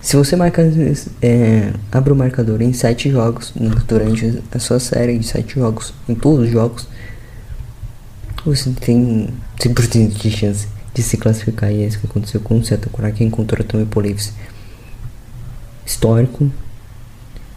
se 0.00 0.16
você 0.16 0.36
marca, 0.36 0.62
é, 1.20 1.72
abre 1.90 2.12
o 2.12 2.16
marcador 2.16 2.62
em 2.62 2.72
7 2.72 3.10
jogos 3.10 3.52
durante 3.86 4.42
a 4.52 4.58
sua 4.58 4.78
série 4.78 5.18
de 5.18 5.26
7 5.26 5.54
jogos 5.56 5.92
em 6.08 6.14
todos 6.14 6.46
os 6.46 6.50
jogos 6.50 6.86
você 8.44 8.70
tem 8.70 9.28
100% 9.58 10.08
de 10.20 10.30
chance 10.30 10.68
de 10.94 11.02
se 11.02 11.16
classificar 11.16 11.72
e 11.72 11.82
é 11.82 11.86
isso 11.86 11.98
que 11.98 12.06
aconteceu 12.06 12.40
com 12.40 12.58
o 12.58 12.64
Seattle 12.64 12.94
Kraken 12.94 13.28
contra 13.30 13.60
o 13.60 13.64
Tampa 13.64 14.00
Leafs 14.00 14.32
histórico 15.84 16.50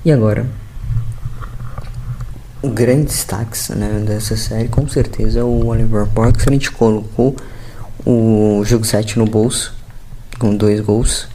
e 0.03 0.11
agora, 0.11 0.47
o 2.59 2.69
grande 2.69 3.05
destaque 3.05 3.55
né, 3.73 4.03
dessa 4.03 4.35
série, 4.35 4.67
com 4.67 4.87
certeza, 4.89 5.41
é 5.41 5.43
o 5.43 5.67
Oliver 5.67 6.07
Parks. 6.07 6.47
A 6.47 6.51
gente 6.51 6.71
colocou 6.71 7.35
o 8.03 8.63
jogo 8.65 8.83
7 8.83 9.19
no 9.19 9.25
bolso, 9.25 9.75
com 10.39 10.55
dois 10.55 10.79
gols. 10.79 11.27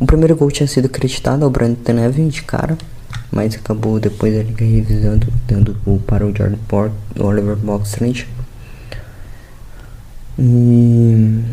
O 0.00 0.06
primeiro 0.06 0.34
gol 0.34 0.50
tinha 0.50 0.66
sido 0.66 0.86
acreditado 0.86 1.44
ao 1.44 1.50
Brandon 1.50 1.92
Nevin 1.92 2.28
de 2.28 2.42
cara, 2.42 2.76
mas 3.30 3.54
acabou 3.54 4.00
depois 4.00 4.34
ele 4.34 4.54
revisando, 4.58 5.28
dando 5.46 5.76
o 5.86 5.98
para 5.98 6.26
o 6.26 6.34
Jordan 6.34 6.58
Port, 6.66 6.92
o 7.18 7.24
Oliver 7.24 7.56
Boxland. 7.56 8.26
E 10.38 11.44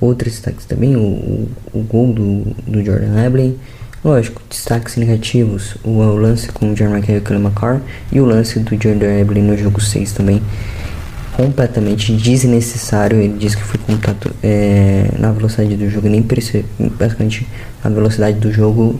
outros 0.00 0.32
destaques 0.32 0.64
também, 0.64 0.96
o, 0.96 1.00
o, 1.00 1.48
o 1.74 1.82
gol 1.82 2.12
do, 2.12 2.44
do 2.66 2.84
Jordan 2.84 3.24
Ebley 3.24 3.58
Lógico, 4.04 4.42
destaques 4.50 4.96
negativos, 4.96 5.76
o, 5.82 5.88
o 5.88 6.16
lance 6.16 6.52
com 6.52 6.70
o 6.70 6.74
John 6.74 7.00
Kelly 7.00 7.22
McCarr 7.36 7.80
e 8.12 8.20
o 8.20 8.26
lance 8.26 8.58
do 8.58 8.70
Jordan 8.70 9.18
Ebley 9.18 9.42
no 9.42 9.56
jogo 9.56 9.80
6 9.80 10.12
também 10.12 10.42
completamente 11.36 12.12
desnecessário. 12.12 13.18
Ele 13.18 13.36
disse 13.38 13.56
que 13.56 13.62
foi 13.62 13.78
contato 13.78 14.30
é, 14.42 15.10
na 15.18 15.32
velocidade 15.32 15.76
do 15.76 15.88
jogo, 15.90 16.08
nem 16.08 16.22
percebe, 16.22 16.66
basicamente 16.78 17.46
a 17.82 17.88
velocidade 17.88 18.38
do 18.38 18.52
jogo. 18.52 18.98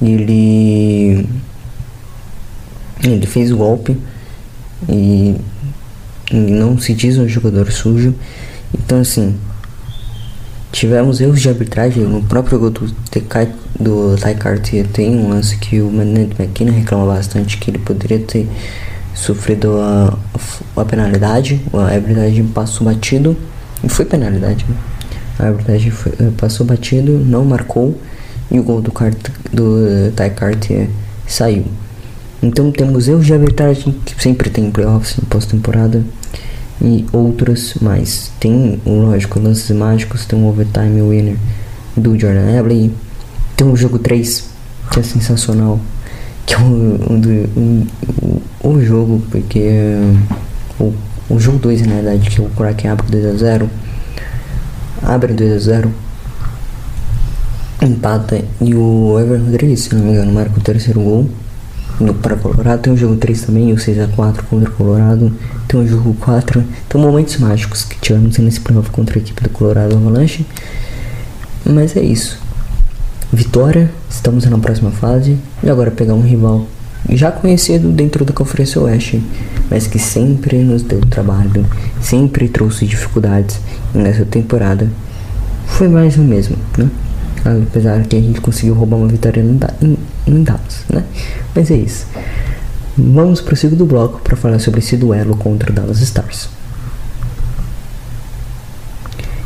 Ele 0.00 1.26
ele 3.02 3.26
fez 3.26 3.52
o 3.52 3.56
golpe 3.56 3.96
e, 4.88 5.36
e 6.32 6.36
não 6.36 6.78
se 6.78 6.94
diz 6.94 7.18
um 7.18 7.28
jogador 7.28 7.70
sujo. 7.70 8.14
Então 8.72 9.00
assim, 9.00 9.36
tivemos 10.72 11.20
erros 11.20 11.40
de 11.40 11.48
arbitragem 11.48 12.02
no 12.04 12.22
próprio 12.22 12.58
gol 12.58 12.70
do, 12.70 12.86
do 13.78 14.16
Ty 14.16 14.34
Cartier 14.34 14.86
tem 14.88 15.16
um 15.16 15.28
lance 15.28 15.56
que 15.56 15.80
o 15.80 15.90
Manet 15.90 16.34
McKinnon 16.38 16.72
reclama 16.72 17.06
bastante 17.06 17.58
que 17.58 17.70
ele 17.70 17.78
poderia 17.78 18.18
ter 18.18 18.48
sofrido 19.14 19.78
a, 19.80 20.16
a 20.76 20.84
penalidade 20.84 21.60
a 21.72 21.94
arbitragem 21.94 22.46
passou 22.48 22.86
batido 22.86 23.36
e 23.82 23.88
foi 23.88 24.04
penalidade 24.04 24.64
né? 24.68 24.76
a 25.38 25.90
foi, 25.90 26.12
eh, 26.20 26.30
passou 26.36 26.66
batido 26.66 27.12
não 27.12 27.44
marcou 27.44 27.98
e 28.50 28.58
o 28.58 28.62
gol 28.62 28.80
do, 28.80 28.92
Cart, 28.92 29.16
do 29.52 30.12
Ty 30.16 30.30
Cartier 30.30 30.88
saiu 31.26 31.64
então 32.42 32.70
temos 32.70 33.08
erros 33.08 33.24
de 33.24 33.32
arbitragem 33.32 33.94
que 34.04 34.22
sempre 34.22 34.50
tem 34.50 34.66
em 34.66 34.70
playoffs 34.70 35.16
na 35.16 35.24
pós-temporada 35.28 36.04
e 36.80 37.06
outros 37.12 37.74
mais. 37.80 38.30
Tem, 38.38 38.80
lógico, 38.84 39.40
lances 39.40 39.74
mágicos, 39.74 40.26
tem 40.26 40.38
um 40.38 40.46
overtime 40.48 41.00
winner 41.00 41.36
do 41.96 42.18
Jordan 42.18 42.58
Ebley, 42.58 42.92
tem 43.56 43.66
um 43.66 43.76
jogo 43.76 43.98
3 43.98 44.50
que 44.90 45.00
é 45.00 45.02
sensacional, 45.02 45.80
que 46.44 46.54
é 46.54 46.58
um, 46.58 46.98
um, 47.10 47.86
um, 48.22 48.40
um 48.64 48.80
jogo, 48.80 49.22
porque 49.30 49.98
o, 50.80 50.92
o 51.28 51.38
jogo 51.38 51.58
2 51.58 51.86
na 51.86 51.94
verdade, 51.96 52.30
que 52.30 52.40
o 52.40 52.48
Kraken 52.50 52.90
abre 52.90 53.06
2x0, 53.06 53.68
abre 55.02 55.34
2x0, 55.34 55.88
empata 57.82 58.42
e 58.60 58.74
o 58.74 59.18
Evan 59.20 59.44
Rodrigues, 59.44 59.80
se 59.80 59.94
não 59.94 60.04
me 60.04 60.12
engano, 60.12 60.32
marca 60.32 60.58
o 60.58 60.62
terceiro 60.62 61.00
gol 61.00 61.28
para 62.20 62.36
Colorado. 62.36 62.80
Tem 62.80 62.92
o 62.92 62.96
jogo 62.96 63.16
3 63.16 63.42
também, 63.42 63.72
o 63.72 63.76
6x4 63.76 64.42
contra 64.48 64.68
o 64.68 64.72
Colorado. 64.72 65.32
Tem 65.68 65.78
o 65.78 65.86
jogo 65.86 66.14
4. 66.14 66.64
Tem 66.88 67.00
momentos 67.00 67.36
mágicos 67.36 67.84
que 67.84 67.96
tivemos 68.00 68.38
nesse 68.38 68.60
playoff 68.60 68.90
contra 68.90 69.18
a 69.18 69.20
equipe 69.20 69.42
do 69.42 69.50
Colorado 69.50 69.94
Avalanche. 69.94 70.44
Mas 71.64 71.96
é 71.96 72.02
isso. 72.02 72.38
Vitória, 73.32 73.90
estamos 74.10 74.44
na 74.46 74.58
próxima 74.58 74.90
fase. 74.90 75.38
E 75.62 75.70
agora 75.70 75.90
pegar 75.90 76.14
um 76.14 76.22
rival 76.22 76.66
já 77.10 77.30
conhecido 77.30 77.90
dentro 77.90 78.24
da 78.24 78.32
Conferência 78.32 78.80
Oeste, 78.80 79.22
mas 79.70 79.86
que 79.86 79.98
sempre 79.98 80.58
nos 80.58 80.82
deu 80.82 81.00
trabalho, 81.00 81.66
sempre 82.00 82.48
trouxe 82.48 82.86
dificuldades 82.86 83.60
nessa 83.94 84.24
temporada. 84.24 84.88
Foi 85.66 85.88
mais 85.88 86.16
o 86.16 86.22
mesmo, 86.22 86.56
né? 86.76 86.88
Apesar 87.44 88.02
que 88.04 88.16
a 88.16 88.20
gente 88.20 88.40
conseguiu 88.40 88.74
roubar 88.74 88.96
uma 88.96 89.08
vitória 89.08 89.40
em 89.40 90.42
Dallas, 90.42 90.84
né? 90.88 91.04
Mas 91.54 91.70
é 91.70 91.76
isso. 91.76 92.06
Vamos 92.96 93.40
para 93.40 93.54
o 93.54 93.56
segundo 93.56 93.84
bloco 93.84 94.20
para 94.22 94.36
falar 94.36 94.58
sobre 94.58 94.80
esse 94.80 94.96
duelo 94.96 95.36
contra 95.36 95.70
o 95.70 95.74
Dallas 95.74 96.00
Stars. 96.00 96.48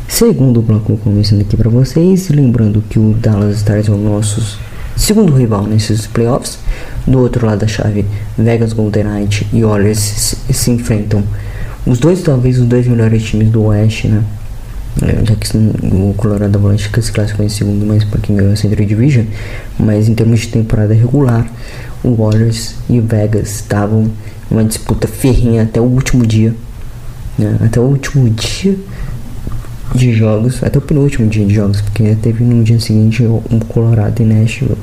Segundo 0.07 0.61
bloco 0.61 0.97
começando 0.97 1.41
aqui 1.41 1.57
para 1.57 1.69
vocês, 1.69 2.29
lembrando 2.29 2.83
que 2.89 2.99
o 2.99 3.13
Dallas 3.13 3.57
Stars 3.57 3.87
é 3.87 3.91
o 3.91 3.97
nosso 3.97 4.59
segundo 4.99 5.33
rival 5.33 5.65
nesses 5.65 6.05
playoffs. 6.05 6.59
Do 7.07 7.19
outro 7.19 7.45
lado 7.45 7.59
da 7.59 7.67
chave, 7.67 8.05
Vegas 8.37 8.73
Golden 8.73 9.05
Knight 9.05 9.47
e 9.51 9.63
Oilers 9.63 9.97
se, 9.97 10.53
se 10.53 10.71
enfrentam. 10.71 11.23
Os 11.85 11.97
dois, 11.97 12.21
talvez, 12.21 12.59
os 12.59 12.67
dois 12.67 12.85
melhores 12.85 13.23
times 13.23 13.49
do 13.49 13.63
Oeste, 13.63 14.07
né? 14.07 14.23
É, 15.01 15.25
já 15.25 15.35
que 15.35 15.57
o 15.57 16.13
Colorado 16.17 16.55
Avalanche 16.57 16.89
se 17.01 17.11
classificou 17.11 17.45
em 17.45 17.49
segundo, 17.49 17.85
mas 17.85 18.03
para 18.03 18.19
quem 18.19 18.35
ganhou 18.35 18.51
a 18.51 18.55
Central 18.55 18.85
Division, 18.85 19.25
mas 19.79 20.09
em 20.09 20.13
termos 20.13 20.41
de 20.41 20.47
temporada 20.47 20.93
regular, 20.93 21.47
o 22.03 22.15
Warriors 22.15 22.75
e 22.89 22.99
o 22.99 23.03
Vegas 23.03 23.55
estavam 23.55 24.11
uma 24.51 24.63
disputa 24.63 25.07
ferrinha 25.07 25.63
até 25.63 25.79
o 25.79 25.85
último 25.85 26.25
dia, 26.25 26.53
né? 27.37 27.57
até 27.63 27.79
o 27.79 27.83
último 27.83 28.29
dia 28.29 28.77
de 29.93 30.13
jogos, 30.13 30.63
até 30.63 30.77
o 30.77 30.81
penúltimo 30.81 31.27
dia 31.27 31.45
de 31.45 31.53
jogos, 31.53 31.81
porque 31.81 32.15
teve 32.15 32.43
no 32.43 32.63
dia 32.63 32.79
seguinte 32.79 33.23
um 33.23 33.59
Colorado 33.59 34.21
e 34.21 34.25
Nashville 34.25 34.77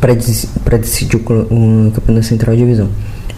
para 0.00 0.78
decidir 0.78 1.16
o, 1.16 1.18
o 1.18 1.92
campeonato 1.92 2.26
Central 2.26 2.56
Divisão. 2.56 2.88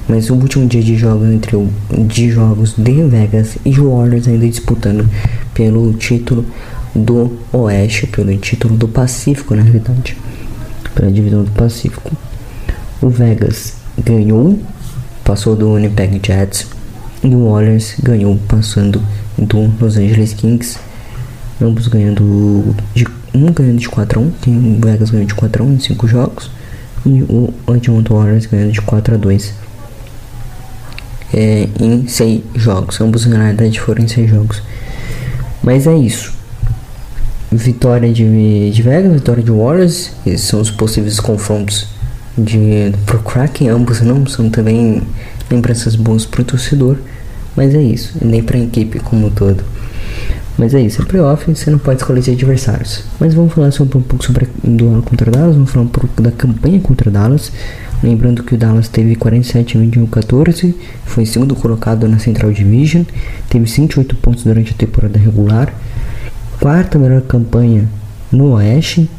Mas 0.09 0.31
o 0.31 0.35
último 0.35 0.67
dia 0.67 0.83
de 0.83 0.97
jogos 0.97 1.29
entre 1.29 1.57
o 1.57 1.69
de 1.91 2.31
jogos 2.31 2.75
de 2.77 3.03
Vegas 3.03 3.59
e 3.65 3.73
Warriors 3.73 4.29
ainda 4.29 4.47
disputando 4.47 5.09
pelo 5.53 5.93
título 5.95 6.45
do 6.95 7.37
Oeste, 7.53 8.07
pelo 8.07 8.35
título 8.37 8.77
do 8.77 8.87
Pacífico, 8.87 9.55
na 9.55 9.63
realidade, 9.63 10.17
pela 10.95 11.11
divisão 11.11 11.43
do 11.43 11.51
Pacífico. 11.51 12.13
O 13.03 13.09
Vegas 13.09 13.75
ganhou, 13.99 14.59
passou 15.25 15.57
do 15.57 15.75
Winnipeg 15.75 16.21
Jets 16.25 16.76
e 17.23 17.35
o 17.35 17.51
Warriors 17.51 17.97
ganhou 18.03 18.39
passando 18.49 19.03
do 19.37 19.73
Los 19.81 19.97
Angeles 19.97 20.35
Kings, 20.35 20.79
ambos 21.61 21.89
ganhando 21.89 22.75
de 22.95 23.07
um 23.35 23.53
ganhando 23.53 23.79
de 23.79 23.89
4 23.89 24.19
a 24.19 24.23
1, 24.23 24.31
tem 24.43 24.57
o 24.57 24.81
Vegas 24.85 25.11
ganhando 25.11 25.29
de 25.29 25.35
4 25.35 25.63
a 25.63 25.67
1 25.67 25.73
em 25.73 25.81
5 25.81 26.09
jogos 26.09 26.51
e 27.05 27.23
o 27.23 27.53
Edmonton 27.69 28.15
Warriors 28.15 28.47
ganhando 28.47 28.73
de 28.73 28.81
4 28.81 29.15
a 29.15 29.19
2 29.19 29.67
é, 31.35 31.69
em 31.81 32.07
seis 32.09 32.43
jogos. 32.55 33.01
Ambos 33.01 33.27
na 33.27 33.39
verdade 33.39 33.79
foram 33.79 34.05
em 34.05 34.09
seis 34.09 34.31
jogos. 34.31 34.63
Mas 35.63 35.87
é 35.87 35.97
isso. 35.97 36.35
Vitória 37.51 38.13
de, 38.13 38.71
de 38.71 38.83
Vegas, 38.83 39.13
vitória 39.13 39.43
de 39.43 39.51
Warriors. 39.51 40.13
Esses 40.27 40.47
são 40.47 40.61
os 40.61 40.71
possíveis 40.71 41.21
confrontos 41.21 41.89
de, 42.37 42.93
pro 43.05 43.19
Kraken. 43.19 43.69
Ambos 43.69 44.01
não 44.01 44.27
são 44.27 44.49
também 44.51 45.03
lembranças 45.51 45.97
boas 45.97 46.25
pro 46.25 46.45
torcedor. 46.45 46.97
Mas 47.57 47.75
é 47.75 47.83
isso, 47.83 48.19
nem 48.23 48.43
pra 48.43 48.59
equipe 48.59 49.01
como 49.01 49.29
um 49.29 49.31
todo. 49.31 49.65
Mas 50.59 50.73
é 50.75 50.81
isso, 50.81 51.03
é 51.03 51.05
playoff, 51.05 51.55
você 51.55 51.71
não 51.71 51.79
pode 51.79 52.01
escolher 52.01 52.21
adversários. 52.31 53.05
Mas 53.21 53.35
vamos 53.35 53.53
falar 53.53 53.71
sobre 53.71 53.99
um 53.99 54.03
pouco 54.03 54.25
sobre 54.25 54.49
o 54.65 54.71
duelo 54.71 55.03
contra 55.03 55.31
Dallas, 55.31 55.55
vamos 55.55 55.71
falar 55.71 55.85
um 55.85 55.89
pouco 55.89 56.23
da 56.23 56.31
campanha 56.31 56.81
contra 56.81 57.11
Dallas. 57.11 57.53
Lembrando 58.03 58.43
que 58.43 58.55
o 58.55 58.59
Dallas 58.59 58.89
teve 58.89 59.17
47 59.17 59.79
21 59.79 60.07
14, 60.07 60.75
foi 61.05 61.27
segundo 61.27 61.55
colocado 61.55 62.07
na 62.09 62.19
Central 62.19 62.53
Division, 62.53 63.05
teve 63.49 63.67
108 63.67 64.15
pontos 64.17 64.45
durante 64.45 64.73
a 64.73 64.77
temporada 64.77 65.19
regular, 65.19 65.75
quarta 66.61 66.99
melhor 66.99 67.23
campanha 67.23 67.89
no 68.31 68.53
Oeste, 68.53 69.11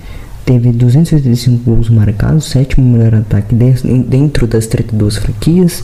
teve 0.45 0.71
285 0.71 1.63
gols 1.63 1.89
marcados, 1.89 2.45
sétimo 2.45 2.87
melhor 2.87 3.15
ataque 3.15 3.53
dentro 3.55 4.45
das 4.45 4.67
32 4.67 5.17
franquias, 5.17 5.83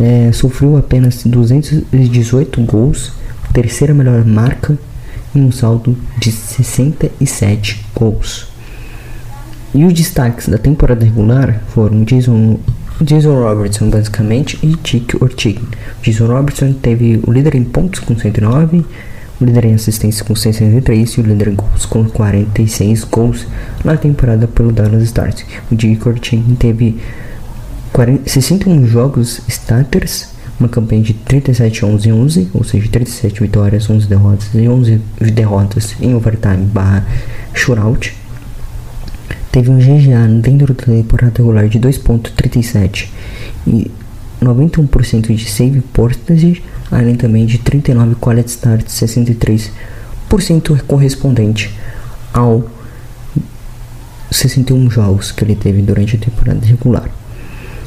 é, 0.00 0.30
sofreu 0.32 0.76
apenas 0.76 1.22
218 1.24 2.60
gols 2.62 3.12
terceira 3.56 3.94
melhor 3.94 4.22
marca 4.24 4.78
e 5.34 5.38
um 5.38 5.50
saldo 5.50 5.96
de 6.18 6.30
67 6.30 7.86
gols. 7.94 8.46
E 9.74 9.84
os 9.84 9.94
destaques 9.94 10.48
da 10.48 10.58
temporada 10.58 11.04
regular 11.04 11.62
foram 11.68 12.04
Jason, 12.04 12.58
Jason 13.00 13.34
Robertson, 13.34 13.88
basicamente, 13.88 14.58
e 14.62 14.76
Chick 14.84 15.22
Ortiga. 15.22 15.62
Jason 16.02 16.26
Robertson 16.26 16.74
teve 16.74 17.20
o 17.26 17.32
líder 17.32 17.54
em 17.54 17.64
pontos 17.64 18.00
com 18.00 18.14
109, 18.14 18.84
o 19.40 19.44
líder 19.44 19.66
em 19.66 19.74
assistência 19.74 20.24
com 20.24 20.34
63 20.34 21.10
e 21.10 21.20
o 21.20 21.22
líder 21.22 21.48
em 21.48 21.54
gols 21.54 21.86
com 21.86 22.04
46 22.04 23.04
gols 23.04 23.46
na 23.84 23.96
temporada 23.96 24.46
pelo 24.46 24.70
Dallas 24.70 25.02
Stars. 25.02 25.44
O 25.70 25.80
Chick 25.80 26.06
Ortiga 26.06 26.54
teve 26.58 26.98
40, 27.96 28.28
61 28.28 28.86
jogos 28.86 29.40
starters 29.48 30.28
uma 30.60 30.68
campanha 30.68 31.00
de 31.00 31.14
37 31.14 31.82
11 31.82 32.12
11, 32.12 32.50
ou 32.52 32.62
seja, 32.62 32.86
37 32.90 33.40
vitórias, 33.40 33.88
11 33.88 34.06
derrotas 34.06 34.48
e 34.54 34.68
11 34.68 35.00
derrotas 35.32 35.96
em 35.98 36.14
overtime 36.14 36.66
barra 36.66 37.06
shootout. 37.54 38.14
Teve 39.50 39.70
um 39.70 39.78
GGA 39.78 40.28
dentro 40.42 40.74
da 40.74 40.84
temporada 40.84 41.38
regular 41.38 41.68
de 41.70 41.80
2.37 41.80 43.08
e 43.66 43.90
91% 44.42 45.34
de 45.34 45.50
save 45.50 45.80
percentage, 45.80 46.62
além 46.90 47.14
também 47.14 47.46
de 47.46 47.56
39 47.56 48.16
quality 48.16 48.50
starts, 48.50 48.94
63% 48.94 49.70
correspondente 50.86 51.74
ao 52.34 52.62
61 54.30 54.90
jogos 54.90 55.32
que 55.32 55.42
ele 55.44 55.56
teve 55.56 55.80
durante 55.80 56.16
a 56.16 56.18
temporada 56.18 56.60
regular. 56.66 57.08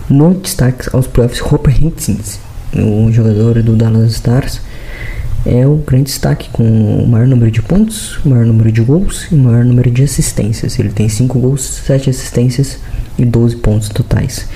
No 0.10 0.34
destaque 0.34 0.90
aos 0.92 1.08
playoffs, 1.08 1.42
Hopper 1.42 1.86
Hitchens 1.86 2.40
o 2.76 3.12
jogador 3.12 3.62
do 3.64 3.76
Dallas 3.76 4.12
Stars, 4.12 4.62
é 5.46 5.66
o 5.66 5.76
grande 5.78 6.06
destaque 6.06 6.50
com 6.50 6.64
o 6.64 7.08
maior 7.08 7.28
número 7.28 7.50
de 7.50 7.62
pontos, 7.62 8.18
o 8.26 8.30
maior 8.30 8.46
número 8.46 8.72
de 8.72 8.82
gols 8.82 9.28
e 9.32 9.36
o 9.36 9.38
maior 9.38 9.64
número 9.64 9.90
de 9.90 10.04
assistências. 10.04 10.78
Ele 10.78 10.90
tem 10.90 11.08
5 11.08 11.40
gols, 11.40 11.62
7 11.86 12.10
assistências 12.10 12.78
e 13.18 13.26
12 13.26 13.56
pontos 13.58 13.90
totais. 13.90 14.48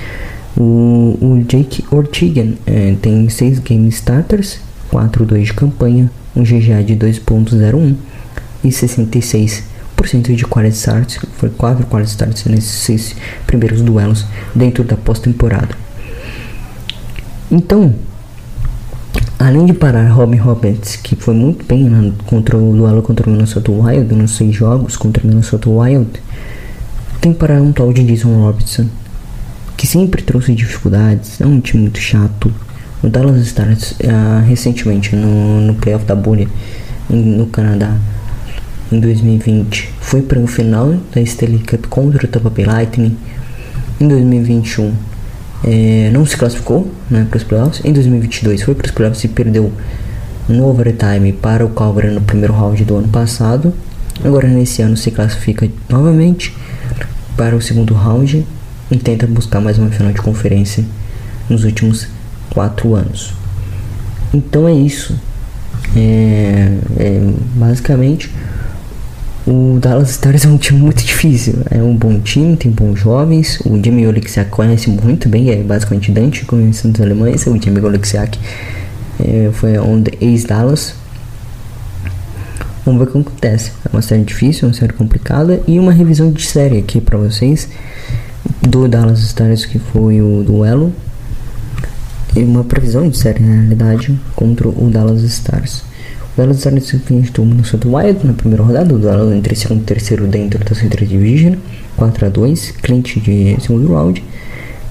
O, 0.58 1.18
o 1.22 1.46
Jake 1.48 1.84
Ortigan 1.90 2.54
é, 2.68 2.96
tem 3.02 3.28
6 3.28 3.60
game 3.60 3.88
starters, 3.90 4.60
4-2 4.92 5.44
de 5.46 5.54
campanha, 5.54 6.12
um 6.36 6.44
GGA 6.44 6.84
de 6.84 6.96
2.01 6.96 7.96
e 8.64 8.68
66% 8.68 9.73
de 10.36 10.46
quality 10.46 10.76
starts. 10.76 11.20
Foi 11.38 11.50
4 11.50 11.86
quality 11.88 12.12
starts 12.12 12.46
nesses 12.46 12.72
6 12.72 13.16
primeiros 13.48 13.82
duelos 13.82 14.26
dentro 14.54 14.84
da 14.84 14.96
pós-temporada. 14.96 15.76
Então, 17.52 17.94
além 19.38 19.66
de 19.66 19.74
parar 19.74 20.08
Robin 20.10 20.38
Roberts, 20.38 20.96
que 20.96 21.16
foi 21.16 21.34
muito 21.34 21.66
bem 21.66 21.84
na, 21.84 22.12
contra 22.26 22.58
o 22.58 22.76
duelo 22.76 23.02
contra 23.02 23.28
o 23.28 23.32
Minnesota 23.32 23.72
Wild, 23.72 24.14
nos 24.16 24.36
seis 24.36 24.56
jogos 24.56 24.96
contra 24.96 25.24
o 25.24 25.28
Minnesota 25.28 25.70
Wild, 25.70 26.10
tem 27.22 27.34
que 27.34 27.40
parar 27.40 27.62
um 27.62 27.72
tal 27.72 27.92
de 27.94 28.04
Jason 28.04 28.42
Robertson, 28.42 28.88
que 29.78 29.86
sempre 29.86 30.22
trouxe 30.22 30.56
dificuldades, 30.56 31.40
é 31.42 31.46
um 31.46 31.60
time 31.60 31.84
muito 31.84 32.00
chato. 32.00 32.54
O 33.04 33.10
Dallas 33.10 33.46
Stars, 33.46 33.92
uh, 33.92 34.46
recentemente, 34.48 35.16
no, 35.16 35.62
no 35.62 35.76
playoff 35.76 36.06
da 36.06 36.16
bolha, 36.16 36.48
no 37.10 37.46
Canadá, 37.48 37.98
em 38.94 39.00
2020, 39.00 39.90
foi 40.00 40.22
para 40.22 40.40
o 40.40 40.46
final 40.46 40.94
da 41.14 41.22
Stanley 41.22 41.60
Cup 41.60 41.88
contra 41.88 42.26
o 42.26 42.28
Tampa 42.28 42.50
Bay 42.50 42.66
Lightning. 42.66 43.18
Em 44.00 44.08
2021, 44.08 44.94
é, 45.64 46.12
não 46.14 46.26
se 46.26 46.38
classificou 46.38 46.92
né, 47.10 47.26
para 47.30 47.38
os 47.38 47.44
playoffs. 47.44 47.84
Em 47.84 47.92
2022 47.92 48.62
foi 48.62 48.76
para 48.76 48.86
os 48.86 48.92
playoffs 48.92 49.24
e 49.24 49.28
perdeu 49.28 49.72
no 50.48 50.68
overtime 50.68 51.34
para 51.34 51.66
o 51.66 51.70
Calgary 51.70 52.14
no 52.14 52.22
primeiro 52.22 52.54
round 52.54 52.84
do 52.86 52.98
ano 52.98 53.08
passado. 53.08 53.74
Agora 54.24 54.48
nesse 54.48 54.82
ano 54.82 54.96
se 54.96 55.10
classifica 55.10 55.68
novamente 55.90 56.56
para 57.36 57.56
o 57.56 57.62
segundo 57.62 57.94
round 57.94 58.46
e 58.92 58.98
tenta 58.98 59.26
buscar 59.26 59.60
mais 59.60 59.80
uma 59.80 59.90
final 59.90 60.14
de 60.14 60.22
conferência 60.22 60.84
nos 61.50 61.64
últimos 61.64 62.08
quatro 62.52 62.94
anos. 62.94 63.34
Então 64.34 64.68
é 64.68 64.74
isso. 64.74 65.18
É, 65.96 66.78
é 66.98 67.34
basicamente 67.56 68.30
o 69.46 69.78
Dallas 69.80 70.12
Stars 70.12 70.46
é 70.46 70.48
um 70.48 70.58
time 70.58 70.80
muito 70.80 71.04
difícil. 71.04 71.56
É 71.70 71.82
um 71.82 71.96
bom 71.96 72.20
time, 72.20 72.56
tem 72.56 72.72
bons 72.72 73.00
jovens. 73.00 73.60
O 73.66 73.82
Jamie 73.84 74.08
Oleksiak 74.08 74.50
conhece 74.50 74.90
muito 74.90 75.28
bem, 75.28 75.50
é 75.50 75.58
basicamente 75.58 76.12
Dante 76.12 76.46
conhecendo 76.46 76.96
os 76.96 77.02
alemães. 77.02 77.46
O 77.46 77.62
Jamie 77.62 77.84
Oleksiak 77.84 78.40
é, 79.20 79.50
foi 79.52 79.78
um 79.80 80.02
ex-Dallas. 80.22 80.96
Vamos 82.86 83.00
ver 83.00 83.10
o 83.10 83.12
que 83.12 83.18
acontece. 83.30 83.72
É 83.86 83.90
uma 83.92 84.02
série 84.02 84.24
difícil, 84.24 84.68
uma 84.68 84.74
série 84.74 84.94
complicada. 84.94 85.62
E 85.68 85.78
uma 85.78 85.92
revisão 85.92 86.32
de 86.32 86.46
série 86.46 86.78
aqui 86.78 87.02
para 87.02 87.18
vocês 87.18 87.68
do 88.62 88.88
Dallas 88.88 89.20
Stars, 89.20 89.66
que 89.66 89.78
foi 89.78 90.22
o 90.22 90.44
duelo. 90.44 90.94
E 92.36 92.44
uma 92.44 92.64
previsão 92.64 93.10
de 93.10 93.18
série, 93.18 93.44
na 93.44 93.62
realidade, 93.62 94.18
contra 94.36 94.68
o 94.68 94.90
Dallas 94.90 95.22
Stars. 95.22 95.84
Dallas 96.36 96.58
Stars 96.58 96.94
enfrentou 96.94 97.46
o 97.46 97.48
Minnesota 97.48 97.88
Wild 97.88 98.26
na 98.26 98.34
primeira 98.34 98.64
rodada, 98.64 98.96
o 98.96 98.98
duelo 98.98 99.34
entre 99.34 99.56
segundo 99.56 99.82
e 99.82 99.86
terceiro 99.86 100.26
dentro 100.26 100.64
da 100.66 100.74
Central 100.74 101.06
Division, 101.06 101.56
4 101.96 102.26
a 102.26 102.30
2 102.30 102.72
cliente 102.72 103.20
de 103.20 103.56
segundo 103.62 103.94
round. 103.94 104.24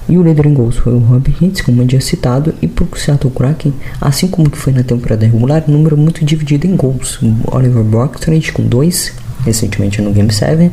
E 0.07 0.17
o 0.17 0.23
líder 0.23 0.45
em 0.45 0.53
gols 0.53 0.77
foi 0.77 0.93
o 0.93 0.99
Rob 0.99 1.33
Hitz, 1.41 1.61
como 1.61 1.81
eu 1.81 1.87
tinha 1.87 2.01
citado, 2.01 2.53
e 2.61 2.67
por 2.67 2.87
Seattle 2.97 3.33
Kraken, 3.33 3.73
assim 3.99 4.27
como 4.27 4.49
que 4.49 4.57
foi 4.57 4.71
na 4.71 4.83
temporada 4.83 5.25
regular, 5.25 5.63
número 5.67 5.97
muito 5.97 6.23
dividido 6.23 6.65
em 6.65 6.75
gols. 6.75 7.21
O 7.21 7.55
Oliver 7.55 7.83
Brockstreet 7.83 8.51
com 8.51 8.63
2, 8.63 9.13
recentemente 9.45 10.01
no 10.01 10.11
Game 10.11 10.31
7, 10.31 10.71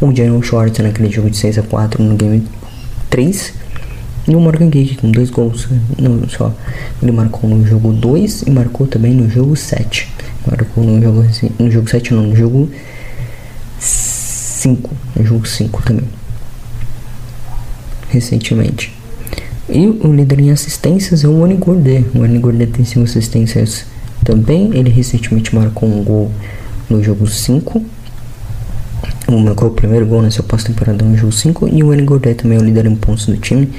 o 0.00 0.14
General 0.14 0.42
Short 0.42 0.82
naquele 0.82 1.10
jogo 1.10 1.30
de 1.30 1.36
6 1.36 1.58
a 1.58 1.62
4 1.62 2.02
no 2.02 2.16
Game 2.16 2.44
3, 3.10 3.52
e 4.26 4.34
o 4.34 4.40
Morgan 4.40 4.70
Gage 4.70 4.96
com 4.96 5.10
dois 5.10 5.30
gols 5.30 5.68
no, 5.98 6.28
só. 6.28 6.54
Ele 7.02 7.12
marcou 7.12 7.48
no 7.48 7.66
jogo 7.66 7.92
2 7.92 8.42
e 8.42 8.50
marcou 8.50 8.86
também 8.86 9.12
no 9.12 9.28
jogo 9.28 9.54
7. 9.54 10.08
Marcou 10.46 10.84
no 10.84 11.00
jogo, 11.02 11.20
assim, 11.22 11.50
no 11.58 11.70
jogo 11.70 11.88
7 11.88 12.14
não, 12.14 12.22
no 12.22 12.36
jogo 12.36 12.70
5. 13.78 14.90
No 15.16 15.26
jogo 15.26 15.46
5 15.46 15.82
também. 15.82 16.08
Recentemente. 18.08 18.94
E 19.68 19.86
o 19.86 20.12
líder 20.12 20.40
em 20.40 20.50
assistências 20.50 21.24
é 21.24 21.28
o 21.28 21.40
Wani 21.40 21.56
Gourdet. 21.56 22.06
O 22.14 22.20
Wani 22.20 22.38
Gourdet 22.38 22.72
tem 22.72 22.84
5 22.84 23.04
assistências 23.04 23.84
também. 24.24 24.70
Ele 24.74 24.90
recentemente 24.90 25.54
marcou 25.54 25.88
um 25.88 26.02
gol 26.02 26.30
no 26.88 27.02
jogo 27.02 27.26
5 27.26 27.82
marcou 29.28 29.68
o 29.68 29.70
primeiro 29.72 30.06
gol 30.06 30.22
nessa 30.22 30.42
pós-temporada 30.42 31.04
no 31.04 31.16
jogo 31.16 31.32
5 31.32 31.68
e 31.72 31.82
o 31.82 31.88
Wayne 31.88 32.02
Gourdet 32.02 32.42
também 32.42 32.58
é 32.58 32.60
o 32.60 32.64
líder 32.64 32.86
em 32.86 32.94
pontos 32.94 33.26
do 33.26 33.36
time, 33.36 33.70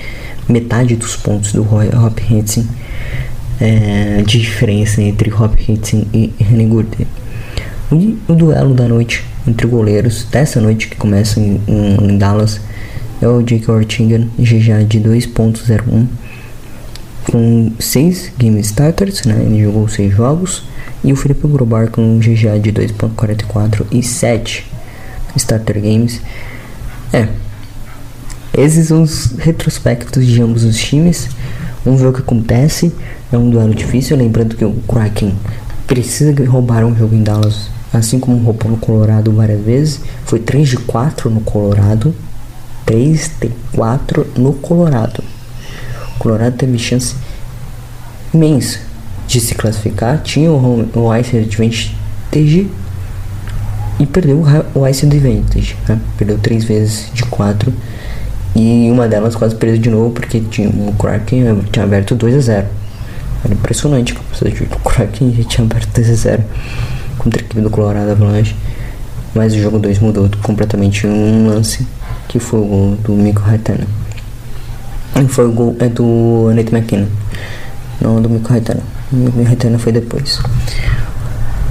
metade 0.49 0.95
dos 0.95 1.15
pontos 1.15 1.53
do 1.53 1.61
Roy 1.61 1.89
Hop 1.89 2.19
Hitson 2.19 2.65
é, 3.59 4.23
de 4.25 4.39
diferença 4.39 5.01
entre 5.01 5.31
Hop 5.33 5.53
e 5.59 6.33
René 6.39 6.65
Gourdet. 6.65 7.07
E 7.91 8.17
o 8.27 8.33
duelo 8.33 8.73
da 8.73 8.87
noite 8.87 9.23
entre 9.47 9.67
goleiros 9.67 10.25
dessa 10.31 10.59
noite 10.59 10.87
que 10.87 10.95
começa 10.95 11.39
em, 11.39 11.61
em 11.67 12.17
Dallas 12.17 12.59
é 13.21 13.27
o 13.27 13.41
Jake 13.41 13.69
Ortingan, 13.69 14.27
GGA 14.37 14.83
de 14.83 14.99
2.01 14.99 16.07
com 17.31 17.71
6 17.79 18.33
game 18.37 18.59
starters, 18.61 19.23
né? 19.25 19.41
ele 19.45 19.63
jogou 19.63 19.87
6 19.87 20.13
jogos, 20.13 20.63
e 21.03 21.11
o 21.11 21.15
Felipe 21.15 21.47
Grobar 21.47 21.89
com 21.89 22.01
um 22.01 22.19
GGA 22.19 22.59
de 22.59 22.71
2.44 22.71 23.85
e 23.91 24.01
7 24.03 24.74
Starter 25.35 25.81
Games. 25.81 26.21
É. 27.13 27.27
Esses 28.57 28.87
são 28.87 29.01
os 29.01 29.33
retrospectos 29.37 30.25
de 30.25 30.41
ambos 30.41 30.63
os 30.63 30.77
times. 30.77 31.29
Vamos 31.83 32.01
ver 32.01 32.07
o 32.07 32.13
que 32.13 32.21
acontece. 32.21 32.93
É 33.31 33.37
um 33.37 33.49
duelo 33.49 33.73
difícil. 33.73 34.17
Lembrando 34.17 34.55
que 34.55 34.65
o 34.65 34.73
Kraken 34.87 35.35
precisa 35.85 36.33
roubar 36.45 36.85
um 36.85 36.95
jogo 36.95 37.15
em 37.15 37.21
Dallas, 37.21 37.69
assim 37.93 38.19
como 38.19 38.37
roubou 38.37 38.71
no 38.71 38.77
Colorado 38.77 39.31
várias 39.31 39.61
vezes. 39.61 40.01
Foi 40.25 40.39
3 40.39 40.69
de 40.69 40.77
4 40.77 41.29
no 41.29 41.41
Colorado. 41.41 42.15
3 42.85 43.31
de 43.41 43.51
4 43.73 44.27
no 44.37 44.53
Colorado. 44.53 45.23
O 46.15 46.19
Colorado 46.19 46.55
teve 46.55 46.77
chance 46.77 47.15
imensa 48.33 48.79
de 49.27 49.39
se 49.39 49.55
classificar. 49.55 50.21
Tinha 50.21 50.51
o, 50.51 50.55
home, 50.55 50.89
o 50.93 51.15
Ice 51.15 51.37
Advantage 51.37 52.69
e 53.99 54.05
perdeu 54.05 54.43
o 54.73 54.87
Ice 54.87 55.05
Advantage, 55.05 55.77
né? 55.87 55.99
Perdeu 56.17 56.37
três 56.37 56.63
vezes 56.63 57.09
de 57.13 57.23
quatro 57.23 57.73
e 58.55 58.89
uma 58.89 59.07
delas 59.07 59.35
quase 59.35 59.55
perdeu 59.55 59.77
de 59.77 59.89
novo 59.89 60.11
porque 60.11 60.39
tinha, 60.39 60.69
o 60.69 60.93
Kraken 60.97 61.61
tinha 61.71 61.83
aberto 61.83 62.15
2 62.15 62.35
a 62.35 62.39
0 62.39 62.67
Era 63.43 63.53
impressionante 63.53 64.13
a 64.13 64.15
capacidade 64.15 64.65
Kraken 64.83 65.33
já 65.33 65.43
tinha 65.43 65.65
aberto 65.65 65.89
2 65.93 66.09
a 66.09 66.13
0 66.13 66.43
contra 67.17 67.41
a 67.41 67.43
equipe 67.43 67.61
do 67.61 67.69
Colorado 67.69 68.11
Avalanche. 68.11 68.55
Mas 69.33 69.53
o 69.53 69.59
jogo 69.59 69.77
2 69.79 69.99
mudou 69.99 70.29
completamente 70.41 71.05
um 71.05 71.47
lance 71.47 71.85
que 72.29 72.39
foi 72.39 72.59
o 72.59 72.65
gol 72.65 72.95
do 73.03 73.11
Miko 73.13 73.41
Haitana. 73.45 73.85
Foi 75.29 75.47
o 75.47 75.51
gol 75.51 75.75
é 75.79 75.87
do 75.89 76.51
Nate 76.53 76.73
McKinnon, 76.73 77.07
não 77.99 78.21
do 78.21 78.29
Miko 78.29 78.51
Haitana. 78.51 78.81
O 79.11 79.15
Miko 79.15 79.49
Haitana 79.49 79.77
foi 79.77 79.91
depois. 79.91 80.39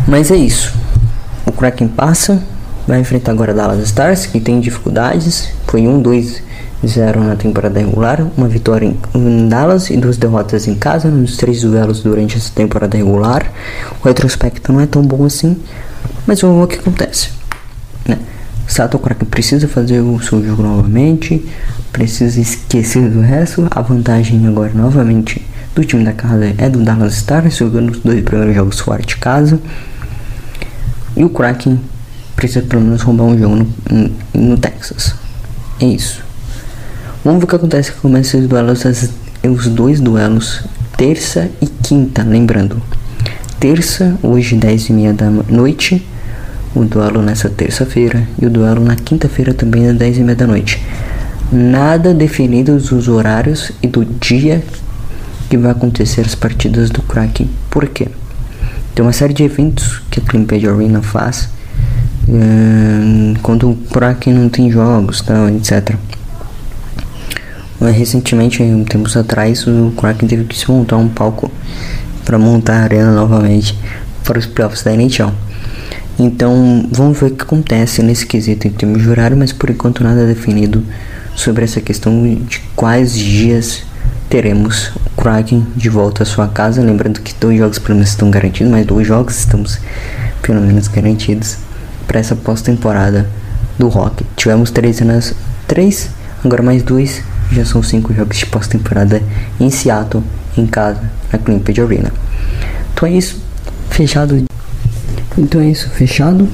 Mas 0.07 0.31
é 0.31 0.37
isso. 0.37 0.84
Kraken 1.55 1.89
passa, 1.89 2.43
vai 2.87 3.01
enfrentar 3.01 3.33
agora 3.33 3.55
Dallas 3.55 3.83
Stars, 3.85 4.27
que 4.27 4.41
tem 4.41 4.61
dificuldades. 4.61 5.49
Foi 5.67 5.83
1-2 5.83 6.43
0 6.87 7.23
na 7.23 7.37
temporada 7.37 7.79
regular, 7.79 8.27
uma 8.37 8.49
vitória 8.49 8.95
em 9.15 9.49
Dallas 9.49 9.91
e 9.91 9.97
duas 9.97 10.17
derrotas 10.17 10.69
em 10.69 10.75
casa 10.75 11.09
nos 11.09 11.37
três 11.37 11.63
duelos 11.63 12.03
durante 12.03 12.37
essa 12.37 12.51
temporada 12.55 12.97
regular. 12.97 13.51
O 14.03 14.07
retrospecto 14.07 14.73
não 14.73 14.81
é 14.81 14.87
tão 14.87 15.03
bom 15.03 15.25
assim, 15.25 15.57
mas 16.27 16.41
vamos 16.41 16.59
ver 16.59 16.65
o 16.65 16.67
que 16.67 16.79
acontece. 16.79 17.31
Né? 18.07 18.19
Sato 18.67 18.99
Kraken 18.99 19.29
precisa 19.29 19.69
fazer 19.69 20.01
o 20.01 20.21
seu 20.21 20.45
jogo 20.45 20.63
novamente, 20.63 21.45
precisa 21.93 22.41
esquecer 22.41 23.09
do 23.09 23.21
resto. 23.21 23.67
A 23.71 23.81
vantagem 23.81 24.47
agora 24.47 24.73
novamente 24.75 25.45
do 25.75 25.85
time 25.85 26.05
da 26.05 26.13
casa 26.13 26.55
é 26.59 26.69
do 26.69 26.83
Dallas 26.83 27.15
Stars, 27.15 27.57
jogando 27.57 27.91
os 27.91 27.99
dois 28.01 28.23
primeiros 28.23 28.55
jogos 28.55 28.81
fora 28.81 29.03
de 29.03 29.17
casa. 29.17 29.59
E 31.17 31.25
o 31.25 31.29
Kraken 31.29 31.81
precisa 32.35 32.63
pelo 32.63 32.83
menos 32.83 33.03
roubar 33.03 33.25
um 33.25 33.39
jogo 33.39 33.57
no, 33.91 34.11
no 34.35 34.59
Texas. 34.59 35.15
É 35.81 35.87
isso. 35.87 36.23
Vamos 37.25 37.41
ver 37.41 37.45
o 37.45 37.49
que 37.49 37.57
acontece 37.57 37.93
que 37.93 38.01
começa 38.01 38.37
os 38.37 38.47
duelos, 38.47 38.85
as, 38.85 39.11
os 39.43 39.67
dois 39.69 40.01
duelos, 40.01 40.63
terça 40.97 41.51
e 41.61 41.67
quinta, 41.67 42.23
lembrando. 42.23 42.83
Terça, 43.59 44.17
hoje 44.23 44.57
10 44.57 44.91
e 44.91 44.93
meia 44.93 45.13
da 45.15 45.31
noite, 45.31 46.07
o 46.75 46.85
duelo 46.85 47.23
nessa 47.23 47.49
terça-feira 47.49 48.27
e 48.41 48.47
o 48.47 48.51
duelo 48.51 48.85
na 48.85 48.97
quinta-feira 48.97 49.55
também 49.55 49.89
às 49.89 49.97
10 49.97 50.19
e 50.19 50.21
meia 50.21 50.37
da 50.37 50.47
noite. 50.47 50.83
Nada 51.51 52.13
definidos 52.13 52.91
os 52.93 53.09
horários 53.09 53.73
e 53.83 53.87
do 53.87 54.05
dia 54.05 54.63
que 55.49 55.57
vai 55.57 55.71
acontecer 55.71 56.23
as 56.23 56.35
partidas 56.35 56.91
do 56.91 57.01
Kraken. 57.03 57.49
Por 57.71 57.87
quê? 57.89 58.09
Tem 58.95 59.05
uma 59.05 59.13
série 59.13 59.35
de 59.35 59.43
eventos 59.43 60.03
que 60.11 60.21
a 60.21 60.23
Climpage 60.23 60.69
Arena 60.69 61.03
faz 61.03 61.49
um, 62.29 63.35
quando 63.43 63.71
o 63.71 63.77
Kraken 63.77 64.33
não 64.33 64.49
tem 64.49 64.71
jogos, 64.71 65.21
tal, 65.21 65.49
etc. 65.49 65.97
Recentemente, 67.81 68.63
um 68.63 68.85
tempos 68.85 69.17
atrás, 69.17 69.67
o 69.67 69.93
Kraken 69.99 70.29
teve 70.29 70.45
que 70.45 70.57
se 70.57 70.71
montar 70.71 70.97
um 70.97 71.09
palco 71.09 71.51
para 72.25 72.39
montar 72.39 72.75
a 72.75 72.83
arena 72.85 73.13
novamente 73.13 73.79
para 74.25 74.39
os 74.39 74.47
playoffs 74.47 74.83
da 74.83 74.93
NHL. 74.93 75.33
Então, 76.19 76.89
vamos 76.91 77.19
ver 77.19 77.27
o 77.27 77.31
que 77.35 77.43
acontece 77.43 78.03
nesse 78.03 78.25
quesito 78.25 78.67
em 78.69 78.71
termos 78.71 79.03
de 79.03 79.09
horário, 79.09 79.37
mas 79.37 79.53
por 79.53 79.69
enquanto 79.69 80.03
nada 80.03 80.25
definido 80.25 80.83
sobre 81.35 81.65
essa 81.65 81.81
questão 81.81 82.23
de 82.23 82.61
quais 82.75 83.13
dias 83.13 83.83
teremos 84.29 84.91
o 85.07 85.23
Kraken 85.23 85.67
de 85.77 85.89
volta 85.89 86.23
à 86.23 86.27
sua 86.27 86.49
casa. 86.49 86.83
Lembrando 86.83 87.21
que 87.21 87.35
dois 87.41 87.59
jogos 87.59 87.79
pelo 87.79 87.95
menos 87.95 88.11
estão 88.11 88.31
garantidos, 88.31 88.71
mas 88.71 88.87
dois 88.87 89.07
jogos 89.07 89.39
estamos 89.39 89.79
pelo 90.43 90.61
menos 90.61 90.89
garantidos 90.89 91.59
para 92.07 92.21
essa 92.21 92.37
pós-temporada 92.37 93.29
do 93.79 93.89
Rock. 93.89 94.25
Tivemos 94.37 94.71
três, 94.71 95.01
nas, 95.01 95.35
três, 95.67 96.11
agora 96.45 96.63
mais 96.63 96.83
dois 96.83 97.23
já 97.51 97.65
são 97.65 97.83
cinco 97.83 98.13
jogos 98.13 98.39
de 98.39 98.47
pós-temporada 98.47 99.23
em 99.61 99.71
Seattle, 99.71 100.23
em 100.57 100.67
casa, 100.67 101.01
na 101.33 101.39
Climped 101.39 101.81
Arena. 101.81 102.13
Então 102.93 103.09
é 103.09 103.13
isso, 103.13 103.43
fechado. 103.91 104.45
Então 105.37 105.61
é 105.61 105.69
isso, 105.69 105.89
fechado. 105.91 106.49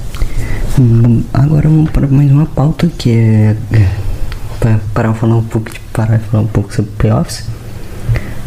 Agora 1.32 1.68
vamos 1.68 1.90
para 1.90 2.06
mais 2.06 2.30
uma 2.30 2.46
pauta 2.46 2.88
que 2.98 3.10
é, 3.10 3.56
é 3.72 3.88
para, 4.58 4.80
para 4.94 5.14
falar 5.14 5.36
um 5.36 5.42
pouco 5.42 5.70
de 5.70 5.80
parar 5.92 6.18
falar 6.18 6.44
um 6.44 6.46
pouco 6.46 6.72
sobre 6.72 6.90
playoffs 6.92 7.44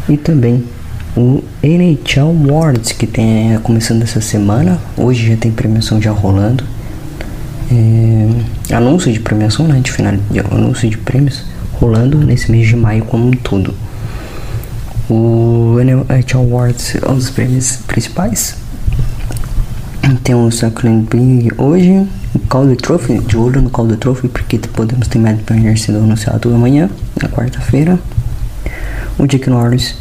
e 0.08 0.18
também 0.18 0.64
o 1.16 1.44
NHL 1.62 2.36
Awards 2.50 2.92
que 2.92 3.06
tem 3.06 3.54
é, 3.54 3.58
começando 3.60 4.02
essa 4.04 4.20
semana. 4.20 4.80
Hoje 4.98 5.30
já 5.30 5.38
tem 5.38 5.52
premiação 5.52 6.02
já 6.02 6.12
rolando. 6.12 6.64
É, 7.72 8.76
anúncio 8.76 9.12
de 9.12 9.20
premiação, 9.20 9.68
né? 9.68 9.80
De 9.80 9.92
final, 9.92 10.14
de, 10.30 10.40
anúncio 10.40 10.90
de 10.90 10.98
prêmios 10.98 11.44
rolando 11.74 12.18
nesse 12.18 12.52
mês 12.52 12.68
de 12.68 12.76
maio 12.76 13.06
como 13.06 13.28
um 13.28 13.32
todo. 13.32 13.74
O 15.10 15.78
NHL 15.80 16.40
Awards 16.40 16.96
é 16.96 17.10
um 17.10 17.16
dos 17.16 17.30
prêmios 17.30 17.78
principais. 17.88 18.56
Tem 20.24 20.36
o 20.36 20.52
Suckling 20.52 21.08
Bing 21.10 21.50
hoje, 21.58 22.06
o 22.34 22.40
Calder 22.40 22.76
Trophy, 22.78 23.20
de 23.20 23.38
olho 23.38 23.62
no 23.62 23.70
Calder 23.70 23.98
Trophy, 23.98 24.28
porque 24.28 24.58
podemos 24.58 25.08
ter 25.08 25.18
Mad 25.18 25.38
Burner 25.48 25.80
sendo 25.80 26.00
anunciado 26.00 26.54
amanhã, 26.54 26.90
na 27.22 27.30
quarta-feira. 27.30 27.98
O 29.18 29.26
Jake 29.28 29.50
Norris 29.50 29.96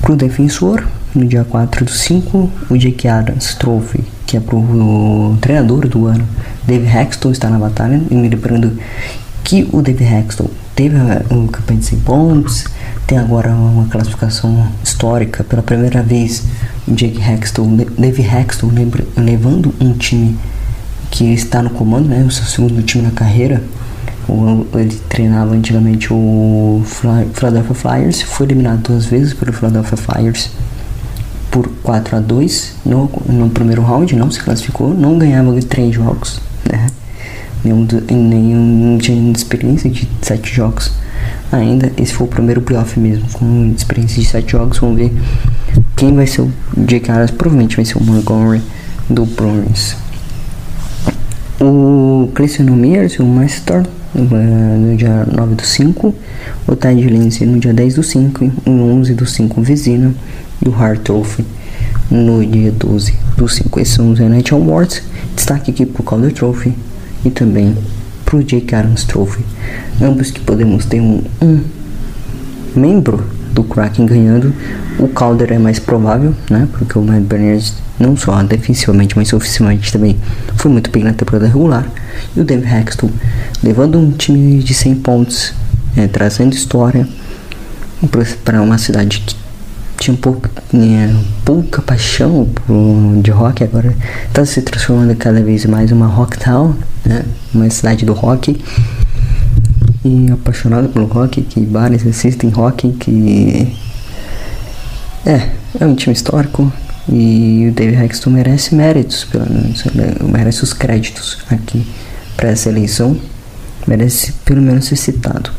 pro 0.00 0.16
defensor, 0.16 0.84
no 1.14 1.24
dia 1.26 1.44
4 1.44 1.84
do 1.84 1.90
5. 1.90 2.50
O 2.70 2.76
Jake 2.76 3.06
Adams 3.06 3.54
Trophy, 3.54 4.04
que 4.26 4.36
é 4.36 4.40
pro 4.40 5.36
treinador 5.40 5.86
do 5.88 6.06
ano. 6.06 6.26
Dave 6.66 6.86
Hexton 6.86 7.30
está 7.30 7.48
na 7.48 7.58
batalha, 7.58 8.00
e 8.10 8.14
me 8.14 8.28
lembrando 8.28 8.78
que 9.44 9.68
o 9.72 9.82
Dave 9.82 10.04
Hexton 10.04 10.48
teve 10.74 10.96
um 11.30 11.46
campanha 11.46 11.80
de 11.80 11.86
100 11.86 12.00
pontos, 12.00 12.64
tem 13.06 13.18
agora 13.18 13.50
uma 13.50 13.86
classificação 13.88 14.66
histórica 14.82 15.44
pela 15.44 15.62
primeira 15.62 16.02
vez 16.02 16.44
o 16.86 16.94
Jake 16.94 17.20
Hexton, 17.20 17.76
Dave 17.98 18.22
Hexton 18.22 18.70
levando 19.16 19.74
um 19.80 19.92
time 19.92 20.38
que 21.10 21.32
está 21.32 21.62
no 21.62 21.70
comando, 21.70 22.08
né, 22.08 22.24
o 22.26 22.30
seu 22.30 22.44
segundo 22.44 22.82
time 22.82 23.04
na 23.04 23.10
carreira. 23.10 23.62
Ele 24.74 25.00
treinava 25.08 25.54
antigamente 25.54 26.12
o 26.12 26.82
Philadelphia 26.84 27.74
Flyers, 27.74 28.22
foi 28.22 28.46
eliminado 28.46 28.82
duas 28.82 29.06
vezes 29.06 29.34
pelo 29.34 29.52
Philadelphia 29.52 29.96
Flyers 29.96 30.50
por 31.50 31.68
4 31.82 32.16
a 32.16 32.20
2 32.20 32.76
no, 32.86 33.10
no 33.26 33.50
primeiro 33.50 33.82
round, 33.82 34.14
não 34.16 34.30
se 34.30 34.40
classificou, 34.40 34.94
não 34.94 35.18
ganhava 35.18 35.52
três 35.62 35.94
jogos, 35.94 36.40
né? 36.70 36.86
nenhum, 37.64 37.86
nenhum 38.10 38.98
tinha 38.98 39.32
experiência 39.32 39.90
de 39.90 40.08
sete 40.20 40.54
jogos 40.54 40.92
ainda. 41.50 41.92
Esse 41.96 42.12
foi 42.12 42.26
o 42.26 42.30
primeiro 42.30 42.60
playoff 42.60 42.98
mesmo, 42.98 43.28
com 43.32 43.72
experiência 43.76 44.20
de 44.20 44.28
sete 44.28 44.52
jogos. 44.52 44.78
Vamos 44.78 44.96
ver 44.96 45.12
quem 45.96 46.14
vai 46.14 46.26
ser 46.26 46.42
o 46.42 46.52
Jake 46.76 47.10
Adams. 47.10 47.30
Provavelmente 47.30 47.76
vai 47.76 47.84
ser 47.84 47.98
o 47.98 48.02
Montgomery 48.02 48.62
do 49.08 49.24
Bruins. 49.24 49.96
O 51.60 52.30
Cristiano 52.34 52.74
Mears, 52.74 53.18
o 53.18 53.24
Master, 53.24 53.84
no 54.14 54.96
dia 54.96 55.26
9 55.26 55.54
do 55.54 55.64
5. 55.64 56.14
O 56.66 56.76
Tide 56.76 57.08
Lindsay 57.08 57.46
no 57.46 57.58
dia 57.58 57.72
10 57.72 57.94
do 57.94 58.02
5. 58.02 58.52
No 58.66 58.92
11 58.98 59.14
do 59.14 59.26
5, 59.26 59.60
o 59.60 59.62
Vizina. 59.62 60.14
E 60.64 60.68
o 60.68 60.74
Hartolf 60.74 61.40
no 62.10 62.44
dia 62.44 62.70
12 62.72 63.14
do 63.36 63.48
5. 63.48 63.80
Esses 63.80 63.94
são 63.94 64.10
os 64.10 64.20
NHL 64.20 64.56
Awards. 64.56 65.02
Destaque 65.34 65.70
aqui 65.70 65.86
pro 65.86 66.02
Calder 66.02 66.32
Trophy 66.32 66.74
e 67.24 67.30
também 67.30 67.76
para 68.24 68.36
o 68.36 68.44
Jake 68.44 68.74
Adams 68.74 69.04
Trophy. 69.04 69.44
Ambos 70.00 70.30
que 70.30 70.40
podemos 70.40 70.84
ter 70.84 71.00
um, 71.00 71.22
um 71.40 71.60
membro 72.74 73.24
do 73.52 73.62
Kraken 73.62 74.06
ganhando. 74.06 74.52
O 74.98 75.08
Calder 75.08 75.52
é 75.52 75.58
mais 75.58 75.78
provável, 75.78 76.34
né? 76.50 76.68
Porque 76.72 76.98
o 76.98 77.02
Matt 77.02 77.22
Berners 77.22 77.74
não 77.98 78.16
só 78.16 78.42
defensivamente, 78.42 79.16
mas 79.16 79.32
ofensivamente 79.32 79.92
também 79.92 80.16
foi 80.56 80.70
muito 80.70 80.90
bem 80.90 81.04
na 81.04 81.12
temporada 81.12 81.46
regular. 81.46 81.86
E 82.36 82.40
o 82.40 82.44
Dave 82.44 82.66
Hexton 82.66 83.10
levando 83.62 83.98
um 83.98 84.10
time 84.10 84.62
de 84.62 84.74
100 84.74 84.96
pontos, 84.96 85.54
é, 85.96 86.06
trazendo 86.06 86.54
história 86.54 87.06
para 88.44 88.60
uma 88.60 88.78
cidade 88.78 89.20
que 89.20 89.36
tinha 89.98 90.14
um 90.14 90.16
pouco, 90.16 90.48
tinha 90.70 91.14
pouca 91.44 91.80
paixão 91.80 92.48
de 93.22 93.30
rock, 93.30 93.62
agora 93.62 93.94
está 94.26 94.44
se 94.44 94.60
transformando 94.62 95.14
cada 95.14 95.40
vez 95.40 95.64
mais 95.64 95.92
uma 95.92 96.06
rock 96.06 96.38
town, 96.38 96.74
né? 97.04 97.24
Uma 97.54 97.70
cidade 97.70 98.04
do 98.04 98.12
rock. 98.12 98.60
E 100.04 100.30
apaixonado 100.32 100.88
pelo 100.88 101.06
rock, 101.06 101.42
que 101.42 101.60
bares 101.60 102.06
assistem 102.06 102.50
rock, 102.50 102.90
que 102.92 103.76
é, 105.24 105.50
é 105.80 105.86
um 105.86 105.94
time 105.94 106.12
histórico 106.12 106.72
e 107.08 107.68
o 107.70 107.72
David 107.72 108.02
Hexton 108.04 108.30
merece 108.30 108.74
méritos, 108.74 109.24
pelo 109.24 109.48
menos, 109.48 109.84
merece 110.22 110.64
os 110.64 110.72
créditos 110.72 111.38
aqui 111.50 111.86
para 112.36 112.50
essa 112.50 112.68
eleição, 112.68 113.16
merece 113.86 114.32
pelo 114.44 114.60
menos 114.60 114.86
ser 114.86 114.96
citado 114.96 115.50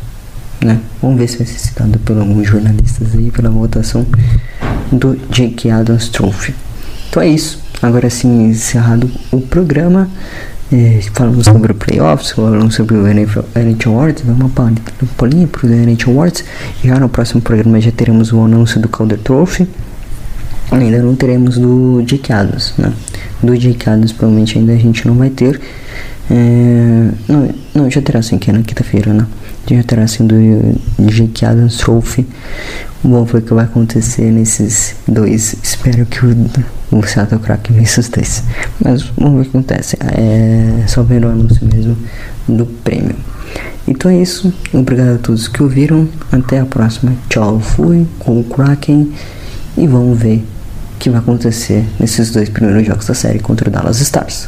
né? 0.63 0.79
Vamos 1.01 1.17
ver 1.17 1.27
se 1.27 1.37
vai 1.37 1.47
ser 1.47 1.59
citado 1.59 1.99
por 1.99 2.17
alguns 2.17 2.47
jornalistas 2.47 3.13
aí 3.13 3.29
pela 3.31 3.49
votação 3.49 4.05
do 4.91 5.15
Jake 5.29 5.69
Adams 5.69 6.09
Trophy. 6.09 6.55
Então 7.09 7.21
é 7.21 7.27
isso. 7.27 7.61
agora 7.81 8.09
sim 8.09 8.49
encerrado 8.49 9.09
o 9.31 9.41
programa. 9.41 10.09
É, 10.75 10.99
falamos 11.13 11.45
sobre 11.45 11.71
o 11.71 11.75
playoffs, 11.75 12.31
falamos 12.31 12.73
sobre 12.73 12.95
o 12.95 13.05
NHL 13.05 13.91
Awards, 13.91 14.23
vamos 14.25 14.41
uma 14.41 14.49
palhinha 15.15 15.47
para 15.47 15.67
o 15.67 15.71
NHL 15.71 16.09
Awards. 16.09 16.43
Já 16.83 16.99
no 16.99 17.07
próximo 17.07 17.43
programa 17.43 17.79
já 17.79 17.91
teremos 17.91 18.33
o 18.33 18.41
anúncio 18.41 18.81
do 18.81 18.89
Calder 18.89 19.19
Trophy. 19.19 19.67
Ainda 20.71 21.03
não 21.03 21.13
teremos 21.13 21.59
do 21.59 22.01
Jake 22.01 22.33
Adams, 22.33 22.73
né? 22.79 22.91
Do 23.43 23.55
Jake 23.55 23.87
Adams 23.87 24.13
provavelmente 24.13 24.57
ainda 24.57 24.73
a 24.73 24.77
gente 24.77 25.07
não 25.07 25.13
vai 25.13 25.29
ter. 25.29 25.61
É, 26.31 27.09
não, 27.27 27.49
não, 27.75 27.91
já 27.91 28.01
terá 28.01 28.23
sim, 28.23 28.39
que 28.39 28.49
é 28.49 28.53
na 28.53 28.63
quinta-feira, 28.63 29.13
né? 29.13 29.27
Já 29.69 29.83
terá 29.83 30.07
sim 30.07 30.25
do 30.25 30.35
Jake 31.05 31.45
Adams 31.45 31.77
Trophy. 31.77 32.25
Vamos 33.03 33.31
ver 33.31 33.37
o 33.37 33.41
que 33.43 33.53
vai 33.53 33.65
acontecer 33.65 34.31
nesses 34.31 34.95
dois. 35.07 35.55
Espero 35.61 36.03
que 36.07 36.25
o, 36.25 36.35
o 36.93 37.03
Seattle 37.03 37.39
Kraken 37.39 37.75
vença 37.75 38.01
os 38.01 38.09
dois. 38.09 38.43
Mas 38.83 39.03
vamos 39.17 39.33
ver 39.33 39.39
o 39.39 39.43
que 39.43 39.49
acontece. 39.49 39.97
É 40.01 40.87
só 40.87 41.03
ver 41.03 41.25
o 41.25 41.29
anúncio 41.29 41.65
mesmo 41.65 41.97
do 42.47 42.65
prêmio. 42.65 43.15
Então 43.87 44.09
é 44.09 44.21
isso. 44.21 44.53
Obrigado 44.73 45.15
a 45.15 45.17
todos 45.17 45.47
que 45.47 45.61
ouviram. 45.61 46.07
Até 46.31 46.59
a 46.59 46.65
próxima. 46.65 47.13
Tchau. 47.29 47.59
Fui 47.59 48.07
com 48.19 48.39
o 48.39 48.43
Kraken. 48.43 49.11
E 49.77 49.87
vamos 49.87 50.17
ver 50.17 50.45
o 50.95 50.99
que 50.99 51.09
vai 51.09 51.19
acontecer 51.19 51.83
nesses 51.99 52.31
dois 52.31 52.47
primeiros 52.49 52.85
jogos 52.85 53.07
da 53.07 53.13
série 53.13 53.39
contra 53.39 53.67
o 53.67 53.71
Dallas 53.71 53.99
Stars. 53.99 54.47